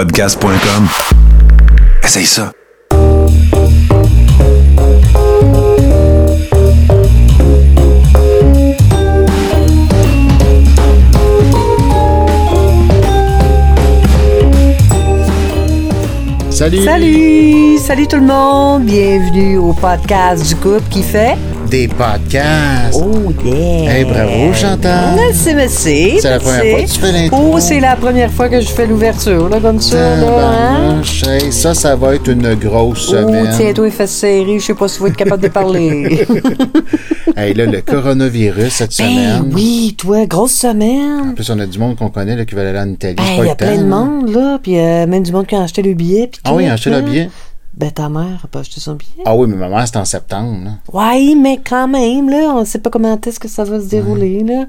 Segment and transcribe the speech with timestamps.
[0.00, 0.88] podcast.com.
[2.02, 2.52] Essaye ça.
[16.50, 16.82] Salut!
[16.82, 17.78] Salut!
[17.78, 18.84] Salut tout le monde!
[18.84, 21.36] Bienvenue au podcast du couple qui fait.
[21.70, 22.94] Des podcasts!
[23.00, 23.92] Oh yeah!
[23.98, 25.14] Hey, bravo, Chantal.
[25.14, 26.18] Merci, merci.
[26.20, 27.50] C'est la première fois que tu fais l'intro.
[27.54, 30.50] Oh, c'est la première fois que je fais l'ouverture, là, comme ça, là.
[30.50, 31.02] Hein?
[31.28, 33.54] Hey, ça, ça va être une grosse Oh, semaine.
[33.56, 34.58] tiens-toi, il fait serrer.
[34.58, 36.26] Je sais pas si vous êtes capable de parler.
[37.36, 39.50] hey, là, le coronavirus cette ben semaine.
[39.54, 41.34] oui, toi, grosse En semaine.
[41.36, 43.14] plus, on a du monde qu'on connaît là, qui va aller en Italie.
[43.16, 44.58] Ben, il y a plein de monde, là.
[44.60, 46.26] Puis euh, même du monde qui a acheté le billet.
[46.32, 46.98] puis Ah oui, acheter là.
[46.98, 47.30] le billet?
[47.80, 49.22] Ben, ta mère a pas acheté son billet.
[49.24, 50.64] Ah oui, mais ma mère, c'est en septembre.
[50.64, 50.72] Là.
[50.92, 54.44] Ouais, mais quand même, là, on sait pas comment est-ce que ça va se dérouler,
[54.44, 54.66] là.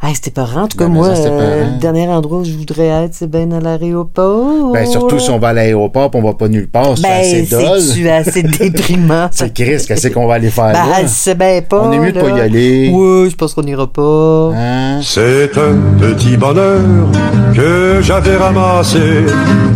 [0.00, 2.44] Hey, c'était pas En tout cas, Ben, moi, ça, c'était euh, le dernier endroit où
[2.44, 4.70] je voudrais être, c'est bien à l'aéroport.
[4.72, 7.42] Ben, surtout si on va à l'aéroport on va pas nulle part, c'est Ben, assez
[7.50, 7.80] dole.
[7.80, 9.26] c'est-tu assez déprimant?
[9.32, 11.06] C'est Chris, qu'est-ce qu'on va aller faire Ben, là?
[11.08, 11.82] c'est bien pas.
[11.82, 12.90] On est mieux de pas y aller.
[12.94, 14.52] Oui, je pense qu'on ira pas.
[14.54, 15.00] Hein?
[15.02, 16.80] C'est un petit bonheur
[17.56, 19.00] que j'avais ramassé.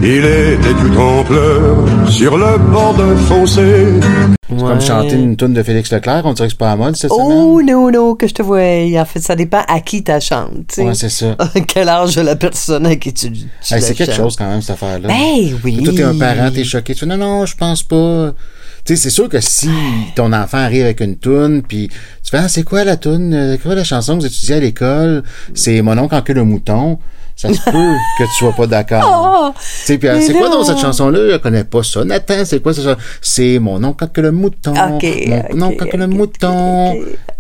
[0.02, 3.86] Il était tout en pleurs sur le bord d'un fossé.
[4.58, 6.96] C'est comme chanter une tune de Félix Leclerc, on dirait que c'est pas à mode
[6.96, 8.60] cette Oh, non, non, que je te vois.
[9.00, 10.72] En fait, ça dépend à qui tu chantes.
[10.72, 10.88] semaine.
[10.88, 11.36] Ouais, c'est ça.
[11.68, 14.60] Quel âge a la personne à qui tu, tu Hey, c'est quelque chose quand même,
[14.60, 15.08] cette affaire-là.
[15.08, 15.82] Ben oui.
[15.82, 16.94] Toi, t'es un parent, t'es choqué.
[16.94, 18.32] Tu fais, non, non, je pense pas.
[18.84, 19.70] Tu sais, c'est sûr que si
[20.16, 23.52] ton enfant arrive avec une toune, puis tu fais, ah, c'est quoi la toune, euh,
[23.52, 25.22] c'est quoi la chanson que vous étudiez à l'école?
[25.54, 26.98] C'est Mon oncle en queue le mouton.
[27.42, 29.52] Ça se peut que tu sois pas d'accord.
[29.54, 30.56] Oh, tu sais, c'est quoi non.
[30.58, 31.32] donc cette chanson-là?
[31.32, 32.04] Je connais pas ça.
[32.04, 32.96] Nathan, c'est quoi chanson?
[33.20, 34.72] C'est Mon oncle queue le mouton.
[34.72, 35.04] Ok,
[35.54, 36.94] Mon ok, oncle queue le mouton.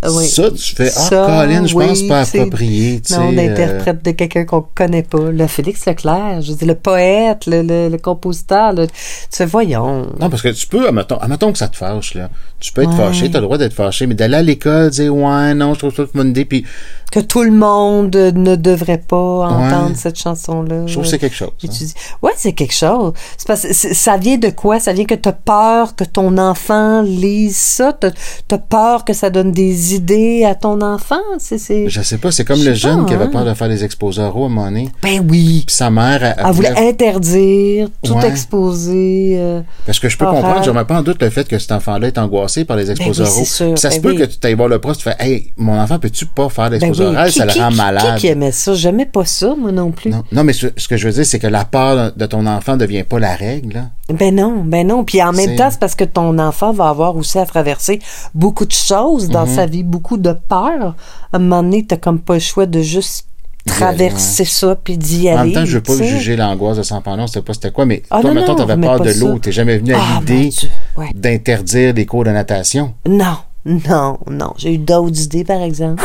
[0.08, 0.26] oui.
[0.28, 3.18] Ça, tu fais, ah, Ça, Colin, je pense oui, pas c'est- approprié, tu sais.
[3.20, 5.30] Non, on euh, interprète de quelqu'un qu'on connaît pas.
[5.30, 8.72] Le Félix Leclerc, je veux dire, le poète, le, le, le compositeur.
[8.72, 8.86] là.
[8.88, 8.92] Tu
[9.30, 10.08] fais, voyons.
[10.18, 12.28] Non, parce que tu peux, admettons, admettons que ça te fâche, là.
[12.58, 12.96] Tu peux être Ouais.
[12.96, 15.94] fâché, t'as le droit d'être fâché, mais d'aller à l'école, dire, ouais, non, je trouve
[15.94, 16.64] ça une bonne idée, puis
[17.12, 19.94] Que tout le monde ne devrait pas entendre Ouais.
[19.94, 20.86] cette chanson-là.
[20.86, 21.50] je trouve que c'est quelque chose.
[21.52, 21.56] Hein.
[21.60, 23.12] tu dis, ouais, c'est quelque chose.
[23.36, 24.80] C'est parce que ça vient de quoi?
[24.80, 27.92] Ça vient que t'as peur que ton enfant lise ça?
[27.92, 28.10] T'as
[28.50, 31.20] as peur que ça donne des idées à ton enfant?
[31.38, 31.88] C'est, c'est...
[31.88, 33.30] Je sais pas, c'est comme le jeune pas, qui avait hein.
[33.30, 34.88] peur de faire des exposés oraux à un moment donné.
[35.02, 35.64] Ben oui.
[35.66, 38.26] Puis sa mère, elle, Elle voulait voulait- interdire, tout Ouais.
[38.28, 39.34] exposer.
[39.38, 41.72] euh, Parce que je peux comprendre, je remets pas en doute le fait que cet
[41.72, 43.44] enfant-là est angoissé par les exposés Ben oui, oraux.
[43.44, 45.16] c'est sûr, Puis ça se ben peut que tu t'ailles voir le prof, tu fais,
[45.18, 46.80] hey, mon enfant, peux-tu pas faire ben
[47.26, 48.14] Qui- ça le rend qui- malade.
[48.16, 48.74] Qui, qui aimait ça?
[48.74, 50.10] J'aimais pas ça, moi non plus.
[50.10, 52.46] Non, non, mais ce, ce que je veux dire, c'est que la peur de ton
[52.46, 53.84] enfant devient pas la règle, là.
[54.12, 55.04] Ben non, ben non.
[55.04, 57.98] Puis en même temps, c'est parce que ton enfant va avoir aussi à traverser
[58.34, 59.54] beaucoup de choses dans Mhm.
[59.54, 60.94] sa vie, beaucoup de peur.
[61.32, 63.26] À un moment donné, t'as comme pas le choix de juste
[63.64, 65.38] traverser ça puis d'y aller.
[65.38, 67.70] En même temps, je veux pas juger l'angoisse de s'en parler, on sait pas c'était
[67.70, 69.20] quoi, mais Ah, toi, non, non, t'avais peur de ça.
[69.20, 70.50] l'eau, t'es jamais venu à Ah, l'idée
[70.96, 71.10] ouais.
[71.14, 72.92] d'interdire les cours de natation?
[73.08, 74.52] Non, non, non.
[74.58, 76.02] J'ai eu d'autres idées, par exemple.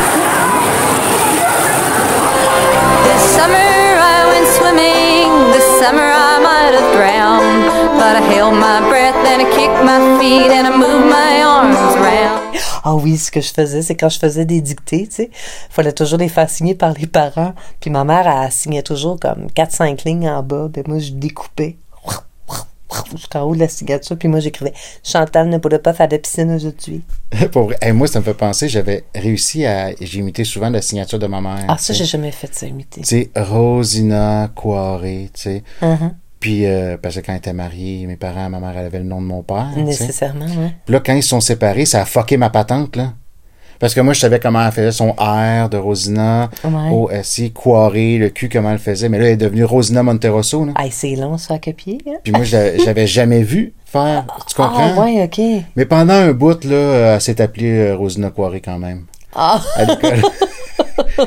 [12.83, 15.29] Ah oui, ce que je faisais, c'est quand je faisais des dictées, tu sais,
[15.69, 17.53] fallait toujours les faire signer par les parents.
[17.81, 20.67] Puis ma mère, elle signait toujours comme 4-5 lignes en bas.
[20.69, 21.75] Ben moi, je découpais
[23.11, 24.17] jusqu'en haut de la signature.
[24.17, 27.03] Puis moi, j'écrivais «Chantal ne pourrait pas faire de piscine aujourd'hui.
[27.51, 27.77] Pour vrai.
[27.81, 29.91] Hey, moi, ça me fait penser, j'avais réussi à.
[29.99, 33.01] J'ai imité souvent la signature de ma mère.» Ah, ça, j'ai jamais fait ça, imiter.
[33.01, 35.63] Tu sais, Rosina Coiré, tu sais.
[35.81, 36.15] Mhm.
[36.39, 39.05] Puis, euh, parce que quand elle était mariée, mes parents, ma mère, elle avait le
[39.05, 39.71] nom de mon père.
[39.75, 40.75] Nécessairement, ouais.
[40.85, 43.13] Puis là, quand ils se sont séparés, ça a fucké ma patente, là.
[43.79, 46.89] Parce que moi, je savais comment elle faisait son R de Rosina, Ouais.
[46.91, 49.09] O-S-I, Coiré, le Q, comment elle faisait.
[49.09, 50.71] Mais là, elle est devenue Rosina Monterosso, là.
[50.75, 52.13] Ah, c'est long, ça, à copier, hein?
[52.23, 54.25] Puis moi, je l'avais- j'avais jamais vu faire.
[54.47, 54.93] Tu comprends?
[54.97, 55.41] Ah, ouais, OK.
[55.75, 59.05] Mais pendant un bout, là, elle s'est appelée euh, Rosina Coiré quand même.
[59.35, 60.21] Ah, À l'école.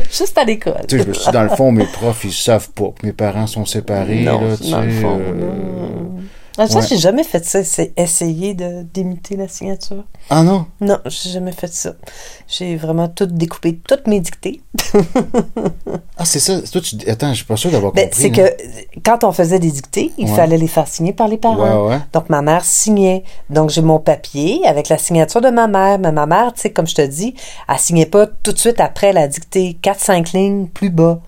[0.10, 0.74] juste à l'école.
[0.88, 3.06] tu sais, je me suis dit, dans le fond, mes profs, ils savent pas que
[3.06, 6.20] mes parents sont séparés, Non, là, tu dans le fond, euh,
[6.58, 6.86] Ah, ça, ouais.
[6.88, 7.62] j'ai jamais fait ça.
[7.64, 10.04] C'est essayer de d'imiter la signature.
[10.28, 10.66] Ah non?
[10.80, 11.92] Non, j'ai jamais fait ça.
[12.48, 14.60] J'ai vraiment tout découpé, toutes mes dictées.
[16.22, 16.60] Ah, c'est ça.
[16.60, 16.96] Toi, tu...
[17.08, 18.20] Attends, je suis pas sûr d'avoir Ben, compris.
[18.20, 18.42] c'est que
[19.02, 20.36] quand on faisait des dictées, il Ouais.
[20.36, 21.86] fallait les faire signer par les parents.
[21.86, 22.00] Ouais, ouais.
[22.12, 23.24] Donc, ma mère signait.
[23.48, 25.98] Donc, j'ai mon papier avec la signature de ma mère.
[25.98, 27.34] Mais ma mère, tu sais, comme je te dis,
[27.68, 31.20] elle signait pas tout de suite après la dictée, 4-5 lignes plus bas.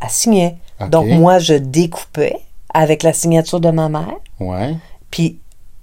[0.00, 0.56] Elle signait.
[0.90, 2.36] Donc, moi, je découpais
[2.72, 4.14] avec la signature de ma mère.
[4.40, 4.76] Ouais.
[5.10, 5.38] Puis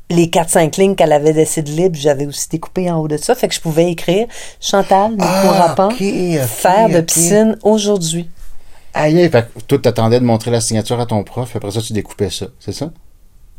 [0.09, 3.33] les 4-5 lignes qu'elle avait laissées de libre, j'avais aussi découpé en haut de ça.
[3.35, 4.27] Fait que je pouvais écrire
[4.61, 5.89] Chantal ne Ah,
[6.47, 8.29] faire de piscine aujourd'hui.
[8.93, 11.91] Aïe, fait que toi, t'attendais de montrer la signature à ton prof, après ça, tu
[11.91, 12.91] découpais ça, c'est ça?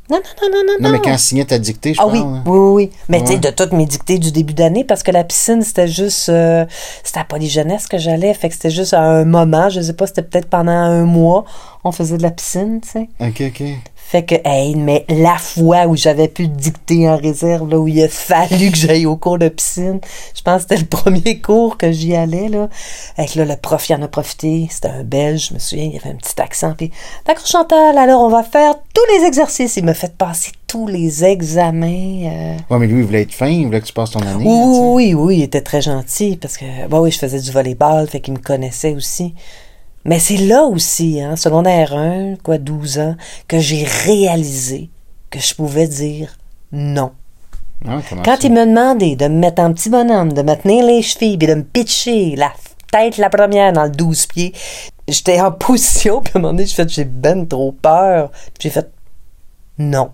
[0.09, 0.89] Non, non, non, non, non.
[0.89, 2.17] Non, mais quand il signait ta dictée, je Ah parle.
[2.17, 2.43] oui, hein.
[2.47, 2.91] oui, oui, oui.
[3.09, 5.89] Mais tu sais, de toutes mes dictées du début d'année, parce que la piscine, c'était
[5.89, 6.29] juste...
[6.29, 6.65] euh,
[7.03, 10.07] c'était à Polyjeunesse que j'allais, fait que c'était juste à un moment, je sais pas,
[10.07, 11.45] c'était peut-être pendant un mois,
[11.83, 13.09] on faisait de la piscine, tu sais.
[13.21, 13.63] OK, OK.
[14.09, 18.01] Fait que, hey, mais la fois où j'avais pu dicter en réserve, là, où il
[18.05, 19.99] a fallu que j'aille au cours de piscine,
[20.33, 22.69] je pense que c'était le premier cours que j'y allais, là.
[23.17, 24.69] Que là, le prof, il en a profité.
[24.71, 26.75] C'était un Belge, je me souviens, il avait un petit accent.
[26.79, 26.93] Puis,
[27.27, 29.77] d'accord, Chantal, alors on va faire tous les exercices.
[29.77, 32.27] Il m'a fait passer tous les examens.
[32.27, 32.57] euh.
[32.71, 34.45] Ouais, mais lui, il voulait être fin, il voulait que tu passes ton année.
[34.45, 34.51] là.
[34.51, 38.07] Oui, oui, oui, il était très gentil parce que, bah oui, je faisais du volleyball,
[38.09, 39.35] fait qu'il me connaissait aussi.
[40.07, 43.17] Mais c'est là aussi, hein, secondaire 1, quoi, 12 ans,
[43.49, 44.89] que j'ai réalisé
[45.31, 46.39] que je pouvais dire
[46.73, 47.11] non.
[47.87, 48.47] Ah, Quand ça?
[48.47, 51.49] il m'a demandé de me mettre en petit bonhomme, de me tenir les chevilles, puis
[51.49, 52.53] de me pitcher la
[52.91, 54.53] tête la première dans le 12 pieds,
[55.09, 58.31] j'étais en position, puis à un moment donné, j'ai fait, j'ai ben trop peur.
[58.31, 58.91] Puis j'ai fait,
[59.79, 60.11] non.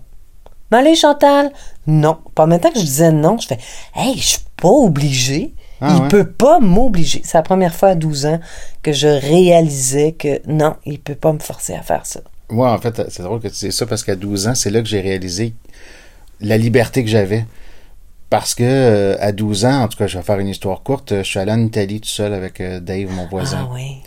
[0.71, 1.51] Mais allez, Chantal,
[1.85, 2.17] non.
[2.35, 3.59] Puis en même temps que je disais non, je fais,
[3.95, 5.53] hey, je suis pas obligée.
[5.85, 6.07] Ah il ouais?
[6.07, 7.21] peut pas m'obliger.
[7.23, 8.39] C'est la première fois à 12 ans
[8.81, 12.21] que je réalisais que non, il peut pas me forcer à faire ça.
[12.49, 14.81] Ouais, en fait, c'est drôle que tu dises ça parce qu'à 12 ans, c'est là
[14.81, 15.53] que j'ai réalisé
[16.39, 17.45] la liberté que j'avais.
[18.29, 21.13] Parce que euh, à 12 ans, en tout cas, je vais faire une histoire courte,
[21.17, 23.67] je suis allé en Italie tout seul avec euh, Dave, mon voisin.
[23.69, 23.97] Ah oui.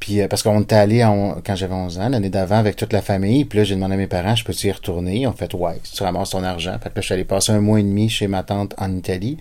[0.00, 2.92] Puis euh, parce qu'on était allé en- quand j'avais 11 ans, l'année d'avant, avec toute
[2.92, 3.46] la famille.
[3.46, 5.20] Puis là, j'ai demandé à mes parents, je peux-tu y retourner?
[5.20, 6.72] Ils ont fait, ouais, tu ramasses ton argent.
[6.82, 8.94] Fait que là, je suis allé passer un mois et demi chez ma tante en
[8.94, 9.38] Italie.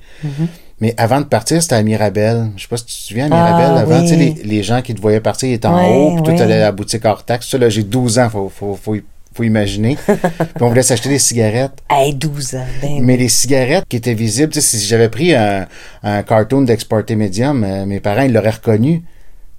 [0.84, 2.48] Mais avant de partir, c'était à Mirabel.
[2.58, 4.04] Je sais pas si tu te souviens, à Mirabel, Ah, avant, oui.
[4.04, 6.34] tu sais, les, les gens qui te voyaient partir, ils étaient en haut, puis toi,
[6.34, 6.40] oui.
[6.40, 7.48] t'allais à la boutique hors taxe.
[7.48, 8.98] Ça, là, j'ai 12 ans, faut, faut, faut,
[9.34, 9.96] faut imaginer.
[10.06, 10.18] puis
[10.60, 11.80] on voulait s'acheter des cigarettes.
[11.90, 12.66] Hey, 12 ans.
[12.82, 15.68] Ben Mais les cigarettes qui étaient visibles, tu sais, si j'avais pris un,
[16.04, 19.04] un cartoon d'Exporté Medium, euh, mes parents, ils l'auraient reconnu.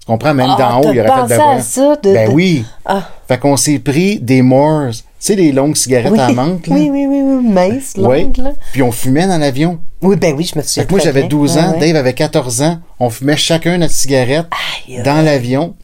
[0.07, 0.35] Tu comprends?
[0.35, 1.61] Même Ah, d'en haut, t'as ils auraient fait à voyons.
[1.63, 2.65] ça, de- ben de- oui.
[2.85, 3.09] Ah.
[3.27, 4.91] Fait qu'on s'est pris des Moors.
[4.93, 6.19] Tu sais, les longues cigarettes oui.
[6.21, 6.75] à menthe, là?
[6.77, 8.25] oui, oui, oui, oui, mince, Ouais.
[8.25, 8.53] longue, là.
[8.73, 9.79] Puis on fumait dans l'avion.
[10.03, 10.83] Oui, ben oui, je me souviens.
[10.83, 11.29] Fait que moi, j'avais bien.
[11.31, 11.93] 12 ans, Ouais, ouais.
[11.93, 12.79] Dave avait 14 ans.
[13.01, 14.45] On fumait chacun notre cigarette
[14.87, 15.75] Aïe, dans l'avion.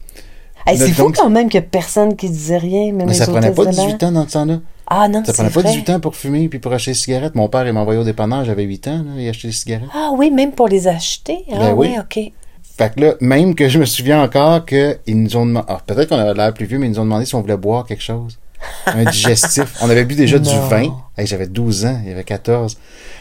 [0.67, 2.93] Hey, c'est fou longue- quand même qu'il n'y a personne qui disait rien.
[2.93, 3.87] Même Mais ça prenait pas hôtesses de l'air.
[3.97, 4.57] 18 ans dans ce temps-là.
[4.85, 5.69] Ah non, Ça prenait pas vrai.
[5.71, 7.33] 18 ans pour fumer puis pour acheter des cigarettes.
[7.33, 9.89] Mon père, il m'a envoyé au dépanneur, j'avais 8 ans, là, il achetait des cigarettes.
[9.95, 11.39] Ah oui, même pour les acheter.
[11.51, 11.95] Ah Ben oui.
[11.95, 12.31] oui, OK.
[12.77, 16.09] Fait que là, même que je me souviens encore qu'ils nous ont demandé, alors peut-être
[16.09, 18.03] qu'on avait l'air plus vieux, mais ils nous ont demandé si on voulait boire quelque
[18.03, 18.37] chose.
[18.85, 19.75] Un digestif.
[19.81, 20.93] On avait bu déjà du vin.
[21.17, 22.77] Hey, j'avais 12 ans, il y avait 14.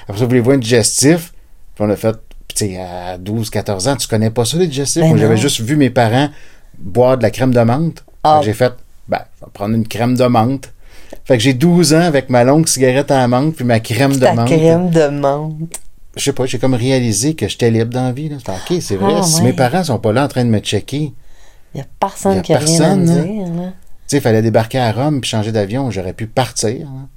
[0.07, 1.33] Après ça, voulez-vous un digestif?
[1.75, 2.15] Puis on a fait,
[2.49, 5.03] tu sais, à 12, 14 ans, tu connais pas ça, les digestifs?
[5.03, 6.29] Ben Moi, j'avais juste vu mes parents
[6.79, 8.05] boire de la crème de menthe.
[8.23, 8.39] Ah.
[8.41, 8.73] Que J'ai fait,
[9.09, 10.73] ben, je vais prendre une crème de menthe.
[11.25, 14.15] Fait que j'ai 12 ans avec ma longue cigarette à la menthe puis ma crème
[14.15, 14.47] de Ta menthe.
[14.49, 15.81] crème de menthe.
[16.17, 18.29] Je sais pas, j'ai comme réalisé que j'étais libre dans la vie.
[18.29, 18.37] Là.
[18.45, 19.15] Fait, ok, c'est vrai.
[19.19, 19.43] Ah, si ouais.
[19.43, 21.13] mes parents sont pas là en train de me checker,
[21.75, 23.23] Il n'y a personne Y a qui a rien à me hein.
[23.23, 23.45] dire.
[23.47, 26.87] Tu sais, il fallait débarquer à Rome puis changer d'avion, j'aurais pu partir.
[26.89, 27.09] hein.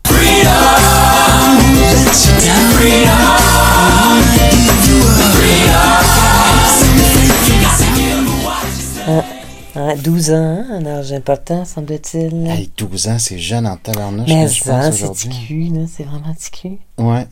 [9.75, 12.47] Hein, 12 ans, hein, un âge important, semble-t-il.
[12.47, 15.81] Hey, 12 ans, c'est jeune en tabarnouche, mais je ça, c'est ticu, là.
[15.91, 16.77] C'est vraiment ticu.
[16.99, 17.25] Ouais.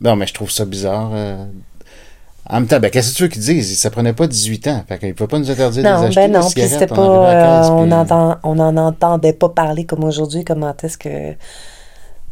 [0.00, 1.10] Non, mais je trouve ça bizarre.
[1.14, 1.44] euh.
[2.48, 3.76] En même temps, ben, qu'est-ce que tu veux qu'ils disent?
[3.78, 4.84] Ça prenait pas 18 ans.
[4.86, 6.28] Fait qu'ils pouvaient pas nous interdire de les Non, acheter.
[6.28, 7.00] ben non, puis c'était pas.
[7.00, 10.44] euh, on puis- entend, on n'en entendait pas parler comme aujourd'hui.
[10.44, 11.34] Comment est-ce que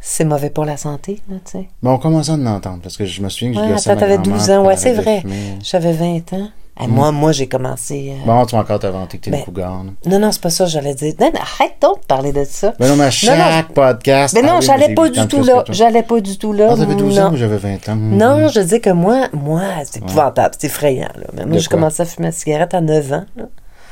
[0.00, 1.68] c'est mauvais pour la santé, là, tu sais.
[1.82, 3.96] Mais on commençait à en entendre, parce que je me souviens que je Ouais, attends,
[3.98, 5.22] t'avais grand-mère 12 quand ans, ouais, c'est vrai.
[5.62, 6.48] J'avais 20 ans.
[6.82, 8.12] Eh, Moi, moi, j'ai commencé.
[8.12, 9.84] euh, Bon, tu vas encore t'inventer que t'es Ben, une cougar.
[9.84, 9.90] là.
[10.10, 11.14] Non, non, c'est pas ça, j'allais dire.
[11.20, 12.74] Non, non, arrête donc de parler de ça.
[12.80, 14.34] Ben non, mais à chaque podcast.
[14.34, 15.64] Mais ah non, j'allais pas 8 ans du tout là.
[15.70, 16.70] J'allais pas du tout là.
[16.72, 17.26] Ah, t'avais 12 non.
[17.26, 17.94] ans ou j'avais 20 ans?
[17.96, 21.10] Non, je dis que moi, moi, c'est épouvantable, c'est effrayant.
[21.16, 21.26] Là.
[21.34, 23.24] Mais moi, j'ai commencé à fumer la cigarette à 9 ans.
[23.36, 23.44] là.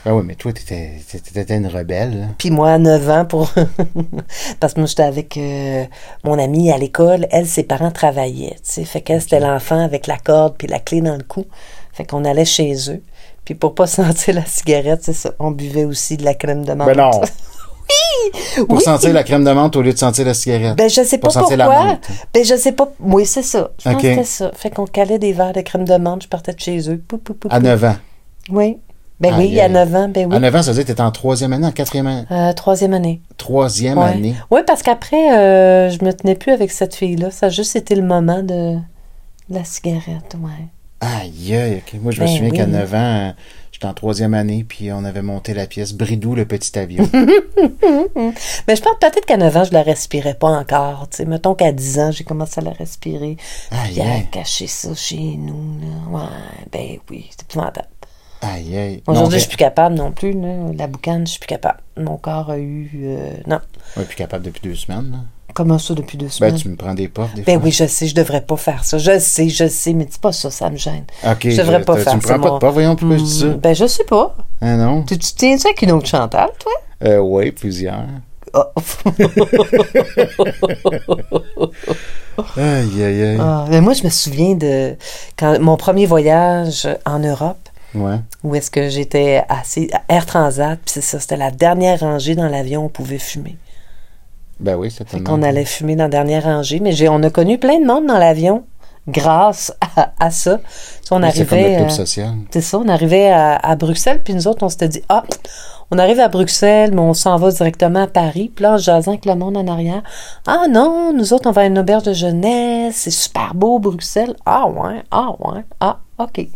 [0.04, 0.94] Ben oui, mais toi, t'étais,
[1.32, 2.18] t'étais une rebelle.
[2.20, 2.26] là.
[2.38, 3.50] Puis moi, à 9 ans, pour...
[4.60, 5.84] parce que moi, j'étais avec euh,
[6.24, 7.26] mon amie à l'école.
[7.30, 8.84] Elle, ses parents travaillaient, tu sais.
[8.84, 11.44] Fait qu'elle, c'était l'enfant avec la corde puis la clé dans le cou.
[11.92, 13.00] Fait qu'on allait chez eux.
[13.44, 16.72] Puis pour pas sentir la cigarette, c'est ça, on buvait aussi de la crème de
[16.72, 16.88] menthe.
[16.88, 17.10] Ben non.
[17.20, 18.64] oui!
[18.66, 18.82] Pour oui.
[18.82, 20.76] sentir la crème de menthe au lieu de sentir la cigarette.
[20.76, 21.84] Ben, je sais pas Pour sentir la pourquoi.
[21.84, 22.08] menthe.
[22.34, 22.88] Ben, je sais pas.
[22.98, 23.70] Oui, c'est ça.
[23.78, 24.00] Je pense Ok.
[24.02, 24.50] que c'était ça.
[24.54, 27.00] Fait qu'on calait des verres de crème de menthe, je partais de chez eux.
[27.06, 27.66] Pou, pou, pou, À pou.
[27.66, 27.96] 9 ans.
[28.50, 28.78] Oui.
[29.20, 29.72] Ben Aïe, oui, à aïe.
[29.72, 30.36] 9 ans, ben oui.
[30.36, 32.24] À 9 ans, ça veut dire que t'étais en troisième année, en quatrième année?
[32.30, 33.20] Euh, troisième année.
[33.36, 34.04] Troisième Ouais.
[34.06, 34.34] année.
[34.50, 37.30] Oui, parce qu'après, euh, je me tenais plus avec cette fille-là.
[37.30, 38.76] Ça a juste été le moment de
[39.48, 40.66] de la cigarette, ouais.
[41.00, 42.00] Aïe, aïe, ok.
[42.00, 42.56] Moi, je me Ben souviens oui.
[42.56, 43.34] qu'à 9 ans,
[43.72, 47.08] j'étais en troisième année, puis on avait monté la pièce Bridou, le petit avion.
[47.12, 47.16] Mais
[48.76, 51.08] je pense peut-être qu'à 9 ans, je la respirais pas encore.
[51.10, 53.36] Tu sais, mettons qu'à 10 ans, j'ai commencé à la respirer.
[53.72, 54.26] Aïe, Puis à aïe.
[54.30, 56.18] cacher ça chez nous, là.
[56.18, 56.28] Ouais,
[56.72, 57.88] ben oui, c'est épouvantable.
[58.42, 59.02] Aïe, aïe.
[59.06, 60.32] Aujourd'hui, je suis plus capable non plus.
[60.32, 60.48] Là.
[60.76, 61.78] La boucane, je suis plus capable.
[61.96, 62.90] Mon corps a eu.
[63.04, 63.60] euh, non.
[63.96, 65.10] Ouais, plus capable depuis deux semaines.
[65.12, 65.18] là.
[65.54, 66.54] Comment ça depuis deux Ben, semaines?
[66.56, 67.64] tu me prends des portes des Ben fois.
[67.66, 68.96] oui, je sais, je devrais pas faire ça.
[68.98, 71.04] Je sais, je sais, mais dis pas ça, ça me gêne.
[71.24, 72.26] Ok, je devrais je- pas tu faire me ça.
[72.28, 72.58] prends pas de moi.
[72.58, 73.46] porte, voyons pourquoi je dis ça?
[73.46, 74.34] Hmm, Ben, je sais pas.
[74.62, 75.02] Ah non?
[75.04, 76.72] Tu tu tiens-tu avec une autre Chantal, toi?
[77.04, 78.04] Euh, oui, plusieurs.
[78.54, 78.70] Ah.
[82.56, 83.38] Aïe, aïe, aïe.
[83.40, 84.96] Ah, ben moi, je me souviens de
[85.38, 87.61] quand mon premier voyage en Europe,
[87.94, 88.16] Ouais.
[88.42, 92.34] où est-ce que j'étais assis à Air Transat, puis c'est ça, c'était la dernière rangée
[92.34, 93.56] dans l'avion, on pouvait fumer.
[94.60, 95.28] Ben oui, Fait certainement.
[95.30, 98.06] qu'on allait fumer dans la dernière rangée, mais j'ai, on a connu plein de monde
[98.06, 98.64] dans l'avion
[99.08, 100.60] grâce à, à ça.
[101.10, 102.30] On C'est le arrivait, club euh, social.
[102.50, 105.24] c'est ça, on arrivait à, à Bruxelles, puis nous autres, on s'était dit, ah,
[105.90, 108.50] on arrive à Bruxelles, mais on s'en va directement à Paris.
[108.54, 110.02] Puis là, en jasant avec le monde en arrière,
[110.46, 114.34] ah non, nous autres, on va à une auberge de jeunesse, c'est super beau, Bruxelles.
[114.46, 116.46] Ah ouais, ah ouais, ah, OK.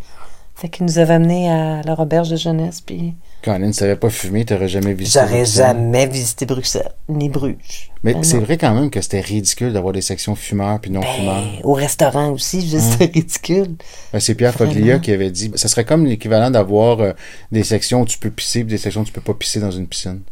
[0.58, 3.12] Fait qu'ils nous avaient amenés à leur auberge de jeunesse, puis
[3.44, 5.20] Colin, ne savais pas fumer, t'aurais jamais visité.
[5.20, 5.66] j'aurais Bruxelles.
[5.66, 7.90] jamais visité Bruxelles, ni Bruges.
[8.02, 8.44] Mais Ben c'est non.
[8.44, 11.42] vrai quand même que c'était ridicule d'avoir des sections fumeurs puis non fumeurs.
[11.42, 13.76] Ben, au restaurant aussi, juste c'était ridicule.
[14.14, 14.72] Ben, c'est Pierre Vraiment.
[14.72, 17.12] Foglia qui avait dit ça serait comme l'équivalent d'avoir euh,
[17.52, 19.70] des sections où tu peux pisser puis des sections où tu peux pas pisser dans
[19.70, 20.22] une piscine.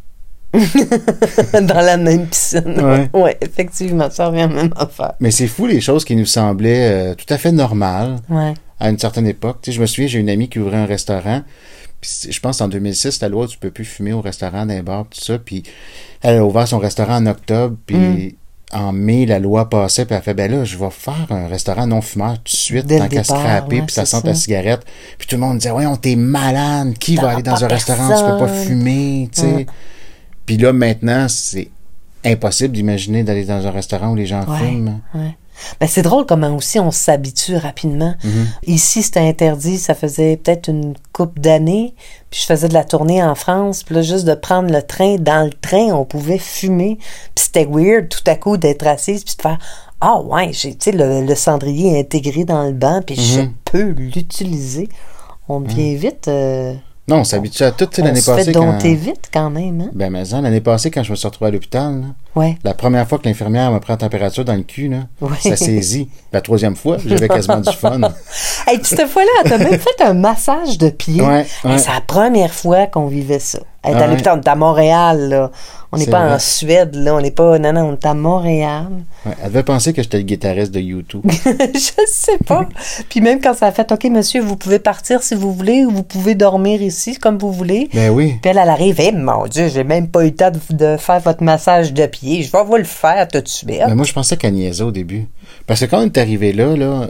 [0.55, 2.79] dans la même piscine.
[2.79, 3.09] Ouais.
[3.13, 5.13] Ouais, effectivement, ça revient à la même affaire.
[5.19, 8.53] Mais c'est fou les choses qui nous semblaient euh, tout à fait normales Ouais.
[8.79, 9.59] À une certaine époque.
[9.61, 11.41] Tu sais, je me souviens, j'ai une amie qui ouvrait un restaurant.
[12.01, 14.81] Puis je pense en 2006, la loi, tu peux plus fumer au restaurant, dans les
[14.81, 15.39] bars, tout ça.
[15.39, 15.63] Puis
[16.21, 17.75] elle a ouvert son restaurant en octobre.
[17.85, 18.31] Puis Mm.
[18.77, 20.05] en mai, la loi passait.
[20.05, 22.49] Puis elle a fait, ben là, je vais faire un restaurant non fumeur tout de
[22.49, 24.81] suite, Dès tant qu'à scraper, ouais, puis ça sent la cigarette.
[25.17, 26.97] Puis tout le monde disait, ouais, on t'es malade.
[26.99, 28.65] Qui va aller dans un restaurant, tu peux pas personne.
[28.67, 29.65] fumer, tu sais.
[30.45, 31.69] Puis là, maintenant, c'est
[32.25, 34.57] impossible d'imaginer d'aller dans un restaurant où les gens Ouais.
[34.59, 34.99] fument.
[35.13, 35.35] Ouais.
[35.79, 38.15] Ben, c'est drôle comment aussi on s'habitue rapidement.
[38.23, 38.47] Mhm.
[38.67, 41.93] Ici, c'était interdit, ça faisait peut-être une couple d'années.
[42.29, 43.83] Puis je faisais de la tournée en France.
[43.83, 46.97] Puis là, juste de prendre le train, dans le train, on pouvait fumer.
[47.35, 49.57] Puis c'était weird tout à coup d'être assise puis de faire
[50.01, 53.53] Ah ouais, j'ai, tu sais, le, le cendrier intégré dans le banc, puis je Mhm.
[53.65, 54.89] peux l'utiliser.
[55.47, 56.27] On devient vite.
[56.27, 56.73] euh,
[57.07, 58.51] Non, on s'habitue à tout, tu sais, on l'année se fait passée.
[58.51, 58.65] Quand...
[58.65, 59.79] dompter vite quand même.
[59.81, 59.89] Hein?
[59.93, 62.01] Ben, mais ça, l'année passée, quand je me suis retrouvé à l'hôpital,
[62.35, 62.57] Ouais.
[62.63, 65.37] la première fois que l'infirmière m'a pris la température dans le cul, là, Ouais.
[65.39, 66.09] ça saisit.
[66.33, 67.99] La troisième fois, j'avais quasiment du fun.
[68.73, 71.21] Et puis cette fois-là, elle t'a même fait un massage de pied.
[71.21, 71.45] Ouais.
[71.63, 73.59] C'est la première fois qu'on vivait ça.
[73.85, 75.51] Elle est Ah à l'hôpital, on est à Montréal, là.
[75.91, 76.33] On n'est pas vrai.
[76.35, 77.15] en Suède, là.
[77.15, 77.57] On n'est pas.
[77.59, 78.87] Non, non, on est à Montréal.
[79.25, 81.21] Ouais, elle devait penser que j'étais le guitariste de YouTube.
[81.29, 82.67] je sais pas.
[83.09, 85.91] Puis même quand ça a fait, OK, monsieur, vous pouvez partir si vous voulez ou
[85.91, 87.89] vous pouvez dormir ici comme vous voulez.
[87.93, 88.35] ben oui.
[88.41, 90.97] Puis elle, elle arrive, Eh, mon Dieu, j'ai même pas eu le temps de, de
[90.97, 92.43] faire votre massage de pied.
[92.43, 93.69] Je vais vous le faire tout de suite.
[93.87, 95.27] Mais moi, je pensais qu'elle niaisait au début.
[95.67, 97.07] Parce que quand on est arrivé là, là,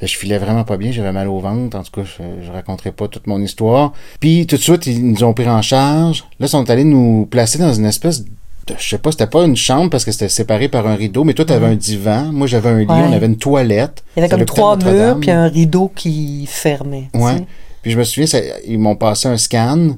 [0.00, 1.76] je filais vraiment pas bien, j'avais mal au ventre.
[1.78, 3.92] En tout cas, je, je raconterai pas toute mon histoire.
[4.20, 6.24] Puis tout de suite, ils nous ont pris en charge.
[6.40, 9.44] Là, ils sont allés nous placer dans une espèce de, je sais pas, c'était pas
[9.44, 12.32] une chambre parce que c'était séparé par un rideau, mais toi, t'avais un divan.
[12.32, 13.04] Moi, j'avais un lit, Ouais.
[13.08, 14.02] on avait une toilette.
[14.16, 17.08] Il y avait comme trois murs puis un rideau qui fermait.
[17.12, 17.36] tu Ouais.
[17.38, 17.44] sais.
[17.82, 19.90] Puis je me souviens, ça- ils m'ont passé un scan,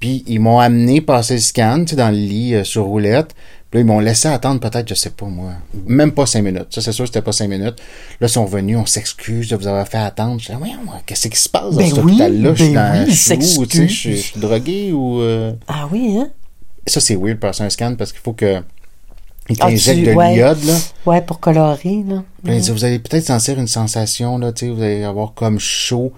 [0.00, 3.34] puis ils m'ont amené passer le scan, tu sais, dans le lit euh, sur roulette.
[3.72, 5.52] Puis là, ils m'ont laissé attendre peut-être, je sais pas moi,
[5.86, 6.66] même pas cinq minutes.
[6.68, 7.78] Ça, c'est sûr, c'était pas cinq minutes.
[8.20, 10.38] Là, ils sont venus, on s'excuse de vous avoir fait attendre.
[10.40, 12.54] Je dis, moi, qu'est-ce qui se passe dans Ben cet oui, hôpital-là?
[12.54, 14.92] je suis ben dans oui, je suis où, tu sais, je suis- je suis drogué
[14.92, 15.20] ou...
[15.22, 16.28] euh, Ah oui, hein?
[16.86, 18.60] Ça, c'est weird, passer un scan, parce qu'il faut que...
[19.48, 20.34] Ils Ah, t'injectent tu- de ouais.
[20.34, 20.74] l'iode, là.
[21.06, 22.22] Ouais, pour colorer, là.
[22.44, 25.32] Puis il dit, vous allez peut-être sentir une sensation, là, tu sais, vous allez avoir
[25.34, 26.12] comme chaud.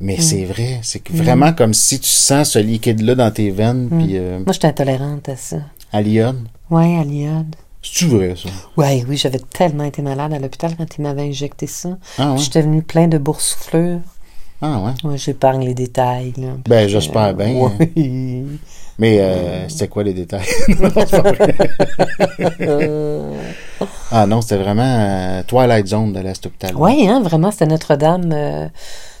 [0.00, 0.20] Mais Mm.
[0.20, 3.98] c'est vrai, c'est que vraiment comme si tu sens ce liquide-là dans tes veines, Mm.
[4.04, 5.56] puis euh, Moi, j'étais intolérante à ça.
[5.92, 6.36] à l'iode.
[6.70, 7.54] Ouais, à l'iode.
[7.82, 8.48] C'est-tu vrai, ça?
[8.76, 11.90] Ouais, oui, j'avais tellement été malade à l'hôpital quand ils m'avaient injecté ça.
[12.18, 12.38] Ah ouais?
[12.38, 14.00] J'étais venue plein de boursouflures.
[14.60, 14.92] Ah ouais?
[15.08, 16.48] Ouais, j'épargne les détails, là.
[16.68, 17.66] Ben, j'espère bien.
[17.66, 17.72] hein.
[17.96, 18.44] Oui.
[18.98, 20.44] Mais euh, c'était quoi les détails?
[20.80, 21.54] Non, c'est pas vrai.
[24.10, 26.74] ah non, c'était vraiment euh, Twilight Zone de cet hôpital.
[26.76, 28.66] Ouais, hein, vraiment, c'était Notre-Dame euh,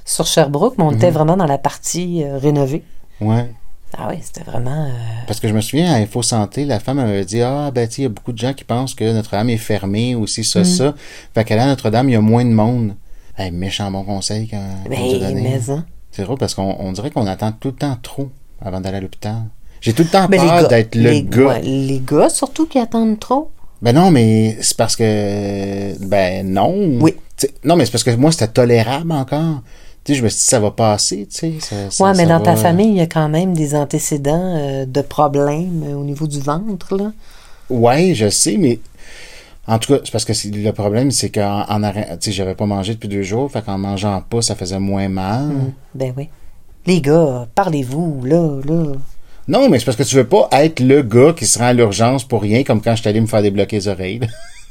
[0.04, 0.96] sur Sherbrooke, mais on Mhm.
[0.96, 2.82] était vraiment dans la partie rénovée.
[3.20, 3.48] Ouais.
[3.96, 4.86] Ah oui, c'était vraiment...
[4.86, 4.90] euh,
[5.26, 8.02] Parce que je me souviens, à Info Santé, la femme m'avait dit Ah, ben, il
[8.02, 10.44] y a beaucoup de gens qui pensent que Notre-Dame est fermée aussi, Mm.
[10.44, 10.94] ça, ça.
[11.34, 12.94] Fait qu'à la Notre-Dame, il y a moins de monde.
[13.36, 14.98] Hey, méchant bon conseil a Ben,
[15.70, 15.84] hein.
[16.10, 18.28] C'est drôle parce qu'on on dirait qu'on attend tout le temps trop
[18.60, 19.36] avant d'aller à l'hôpital.
[19.80, 21.46] J'ai tout le temps peur d'être le les, gars.
[21.46, 23.50] ouais, les gars, surtout, qui attendent trop.
[23.80, 25.94] Ben non, mais c'est parce que.
[26.04, 26.98] Ben non.
[27.00, 27.14] Oui.
[27.36, 29.62] T'sais, non, mais c'est parce que moi, c'était tolérable encore.
[30.08, 31.54] Sais, je me suis dit, ça va passer, tu sais.
[31.60, 34.86] ça- ça- ouais, mais dans ta famille, il y a quand même des antécédents euh,
[34.86, 37.12] de problèmes euh, au niveau du ventre, là.
[37.68, 38.80] Ouais, je sais, mais.
[39.66, 42.32] En tout cas, c'est parce que c'est- le problème, c'est qu'en en arrêt- tu sais,
[42.32, 45.50] j'avais pas mangé depuis deux jours, fait qu'en mangeant pas, ça faisait moins mal.
[45.94, 46.30] Ben oui.
[46.86, 48.92] Les gars, parlez-vous, là, là.
[49.46, 51.72] Non, mais c'est parce que tu veux pas être le gars qui se rend à
[51.74, 54.20] l'urgence pour rien, comme quand je suis allé me faire débloquer les oreilles.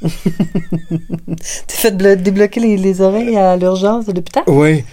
[0.00, 4.42] T'es fait blo- débloquer les, les oreilles à l'urgence de l'hôpital?
[4.48, 4.84] oui.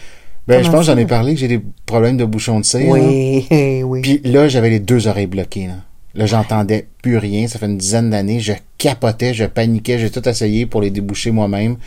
[0.48, 2.94] Ben, je pense que j'en ai parlé que j'ai des problèmes de bouchon de cire.
[2.94, 3.02] là.
[3.02, 3.48] Oui,
[3.84, 4.02] oui.
[4.02, 5.68] Puis là, j'avais les deux oreilles bloquées.
[5.68, 5.76] Là,
[6.14, 7.48] là j'entendais plus rien.
[7.48, 8.40] Ça fait une dizaine d'années.
[8.40, 9.98] Je capotais, je paniquais.
[9.98, 11.78] J'ai tout essayé pour les déboucher moi-même.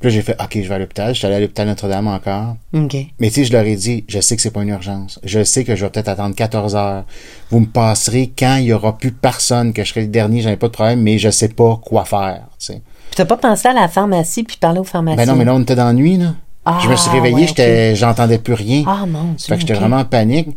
[0.00, 1.14] Puis là, j'ai fait, OK, je vais à l'hôpital.
[1.14, 2.56] Je suis allé à l'hôpital Notre-Dame encore.
[2.74, 2.96] OK.
[3.20, 5.20] Mais tu sais, je leur ai dit, je sais que c'est pas une urgence.
[5.22, 7.04] Je sais que je vais peut-être attendre 14 heures.
[7.50, 10.50] Vous me passerez quand il y aura plus personne, que je serai le dernier, j'en
[10.50, 12.48] ai pas de problème, mais je sais pas quoi faire.
[12.58, 12.72] tu sais.
[12.72, 15.24] Puis t'as pas pensé à la pharmacie puis parler au pharmacien?
[15.24, 16.34] Ben non, mais là, on était dans la nuit, là.
[16.64, 18.84] Ah, je me suis réveillé, ouais, j'étais, j'entendais plus rien.
[18.86, 19.46] Ah, mon Dieu.
[19.48, 20.48] Fait que j'étais vraiment en panique.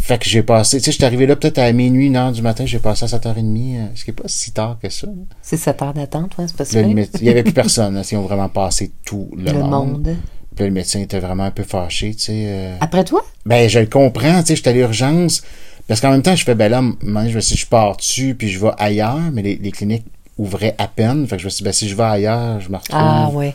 [0.00, 2.42] Fait que j'ai passé, tu sais, j'étais arrivé là peut-être à minuit, une heure du
[2.42, 5.06] matin, j'ai passé à 7h30, euh, ce qui est pas si tard que ça.
[5.40, 6.82] C'est 7 heures d'attente, ouais, c'est ça.
[6.82, 9.70] le il y avait plus personne, là, ils ont vraiment passé tout le, Le monde.
[9.70, 10.16] monde.
[10.56, 12.32] Puis là, le médecin était vraiment un peu fâché, tu sais.
[12.48, 12.76] euh.
[12.80, 13.24] Après toi?
[13.46, 15.42] Ben, je le comprends, tu sais, j'étais à l'urgence.
[15.86, 17.96] Parce qu'en même temps, je fais, ben là, moi, je me suis dit, je pars
[17.96, 20.06] dessus, puis je vais ailleurs, mais les, les cliniques
[20.38, 21.26] ouvraient à peine.
[21.28, 22.98] Fait que je me suis dit, ben, si je vais ailleurs, je me retrouve.
[23.00, 23.54] Ah, ouais.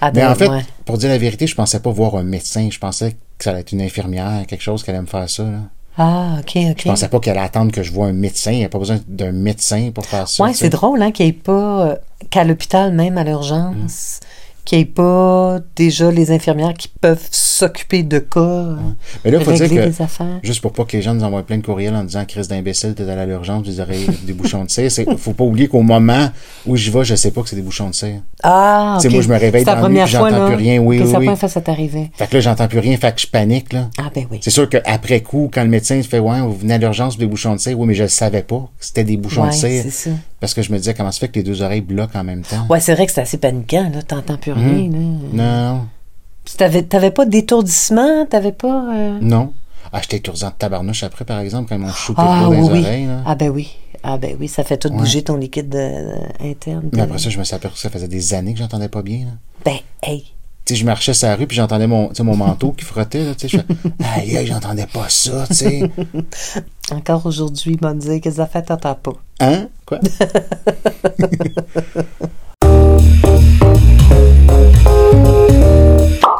[0.00, 0.64] Ah, Mais en fait, ouais.
[0.84, 2.68] pour dire la vérité, je pensais pas voir un médecin.
[2.70, 5.44] Je pensais que ça allait être une infirmière, quelque chose qui allait me faire ça,
[5.44, 5.58] là.
[5.98, 6.76] Ah, OK, OK.
[6.78, 8.50] Je pensais pas qu'elle allait attendre que je vois un médecin.
[8.52, 10.46] Il n'y a pas besoin d'un médecin pour faire ça.
[10.48, 10.52] Sais.
[10.54, 11.96] c'est drôle, hein, qu'il n'y ait pas, euh,
[12.28, 14.20] qu'à l'hôpital, même à l'urgence,
[14.66, 18.66] qu'il n'y ait pas déjà les infirmières qui peuvent s'occuper de cas,
[19.24, 20.40] Mais là, il faut dire régler que, des affaires.
[20.42, 22.94] juste pour pas que les gens nous envoient plein de courriels en disant crise d'imbécile,
[22.94, 24.90] t'es allé à l'urgence, vous aurez des bouchons de cire.
[24.90, 26.28] C'est- Faut pas oublier qu'au moment
[26.66, 28.20] où j'y vais, je sais pas que c'est des bouchons de cire.
[28.42, 29.14] Ah, Tu sais, OK.
[29.14, 30.78] moi, je me réveille dans la nuit, j'entends plus rien.
[30.80, 32.10] Oui, oui, c'est la première fois que ça t'arrivait.
[32.14, 33.88] Fait que là, j'entends plus rien, fait que je panique, là.
[33.98, 34.40] Ah, ben oui.
[34.42, 37.54] C'est sûr qu'après coup, quand le médecin fait Ouais, vous venez à l'urgence des bouchons
[37.54, 39.82] de cire, oui, mais je le savais pas que c'était des bouchons Ouais, de cire.
[39.84, 40.10] c'est ça.
[40.40, 42.42] Parce que je me disais, comment ça fait que les deux oreilles bloquent en même
[42.42, 42.66] temps?
[42.68, 44.02] Ouais, c'est vrai que c'est assez paniquant, là.
[44.02, 44.98] T'entends plus rien, là.
[45.32, 45.86] Non,
[46.44, 48.94] Puis t'avais, t'avais pas d'étourdissement, t'avais pas.
[48.94, 49.52] euh, non.
[49.92, 52.56] Ah, j'étais étourdissant de tabarnouche après, par exemple, quand ils m'ont shooté Ah, trop oui,
[52.58, 52.80] dans les oui.
[52.84, 53.06] oreilles.
[53.06, 53.22] Là.
[53.24, 53.76] Ah, ben oui.
[54.02, 54.96] Ah, ben oui, ça fait tout Ouais.
[54.96, 56.90] bouger ton liquide euh, interne.
[56.92, 59.02] Mais après ça, je me suis aperçu que ça faisait des années que j'entendais pas
[59.02, 59.20] bien.
[59.26, 59.30] Là.
[59.64, 60.32] Ben, hey.
[60.64, 63.24] Tu sais, je marchais sur la rue, puis j'entendais mon, tu mon manteau qui frottait.
[63.24, 65.90] Là, tu sais, je fais, aïe, aïe, j'entendais pas ça, tu sais.
[66.92, 69.14] Encore aujourd'hui, il m'a dit que ça fait t'entends pas.
[69.40, 69.66] Hein?
[69.84, 69.98] Quoi?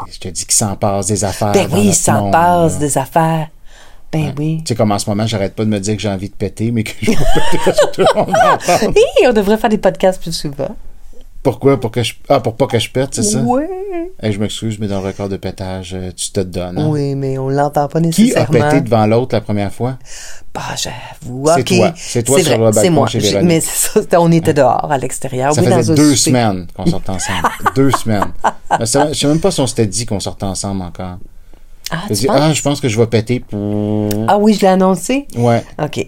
[0.09, 1.51] je te dis qu'il s'en passe des affaires.
[1.51, 2.79] Ben oui, notre ça en monde, passe là.
[2.79, 3.49] des affaires.
[4.09, 4.59] Ben oui.
[4.59, 6.35] Tu sais, comme en ce moment, j'arrête pas de me dire que j'ai envie de
[6.35, 7.17] péter, mais que je vais
[7.51, 8.93] péter tout le monde en parle.
[8.95, 10.73] Hi, on devrait faire des podcasts plus souvent.
[11.51, 11.79] Pourquoi?
[11.79, 12.13] Pour que je...
[12.27, 13.39] Ah, pour pas que je pète, c'est ça?
[14.21, 16.77] Hey, je m'excuse, mais dans le record de pétage, euh, tu te donnes.
[16.77, 16.87] hein?
[16.89, 18.05] Oui, mais on l'entend pas Qui
[18.35, 18.69] a nécessairement.
[18.69, 19.97] pété devant l'autre la première fois?
[20.53, 21.45] Bah, j'avoue.
[21.55, 21.65] C'est ok.
[21.77, 21.93] toi.
[21.95, 23.07] C'est toi sur vrai, le balcon C'est moi.
[23.07, 23.47] chez Véronique.
[23.47, 24.19] Mais c'est ça.
[24.21, 25.53] On était dehors, à l'extérieur.
[25.53, 27.47] Ça oui, faisait deux semaines qu'on sortait ensemble.
[27.77, 28.33] deux semaines.
[28.77, 31.15] Mais ça- je sais même pas si on s'était dit qu'on sortait ensemble encore.
[31.89, 32.35] Ah, tu dit, penses?
[32.41, 33.41] ah, je pense que je vais péter.
[34.27, 35.25] Ah oui, je l'ai annoncé?
[35.37, 35.63] Ouais.
[35.81, 36.07] OK.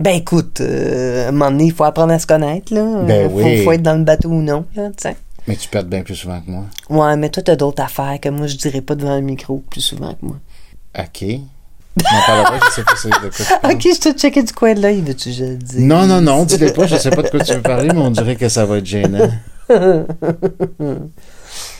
[0.00, 3.02] Ben écoute, euh, à un moment donné, il faut apprendre à se connaître, là.
[3.06, 3.64] Ben Euh, faut, oui.
[3.64, 5.16] faut être dans le bateau ou non, là, tu sais.
[5.46, 6.64] Mais tu pètes bien plus souvent que moi.
[6.88, 9.80] Ouais, mais toi, t'as d'autres affaires que moi, je dirais pas devant un micro plus
[9.80, 10.36] souvent que moi.
[10.98, 11.20] OK.
[12.00, 13.88] Tu je sais pas de quoi tu.
[13.88, 15.80] OK, je te checké du coin de l'œil, veux-tu que je le dise?
[15.80, 18.10] Non, non, non, dis-le pas, je sais pas de quoi tu veux parler, mais on
[18.12, 19.28] dirait que ça va être gênant.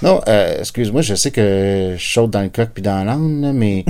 [0.02, 3.84] Non, euh, excuse-moi, je sais que je saute dans le coq puis dans l'âne, mais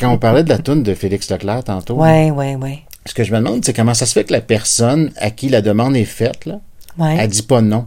[0.00, 2.80] quand on parlait de la toune de Félix Leclerc tantôt, Ouais, ouais, ouais.
[3.08, 5.48] Ce que je me demande, c'est comment ça se fait que la personne à qui
[5.48, 6.60] la demande est faite, là,
[6.98, 7.16] Ouais.
[7.18, 7.86] elle dit pas non.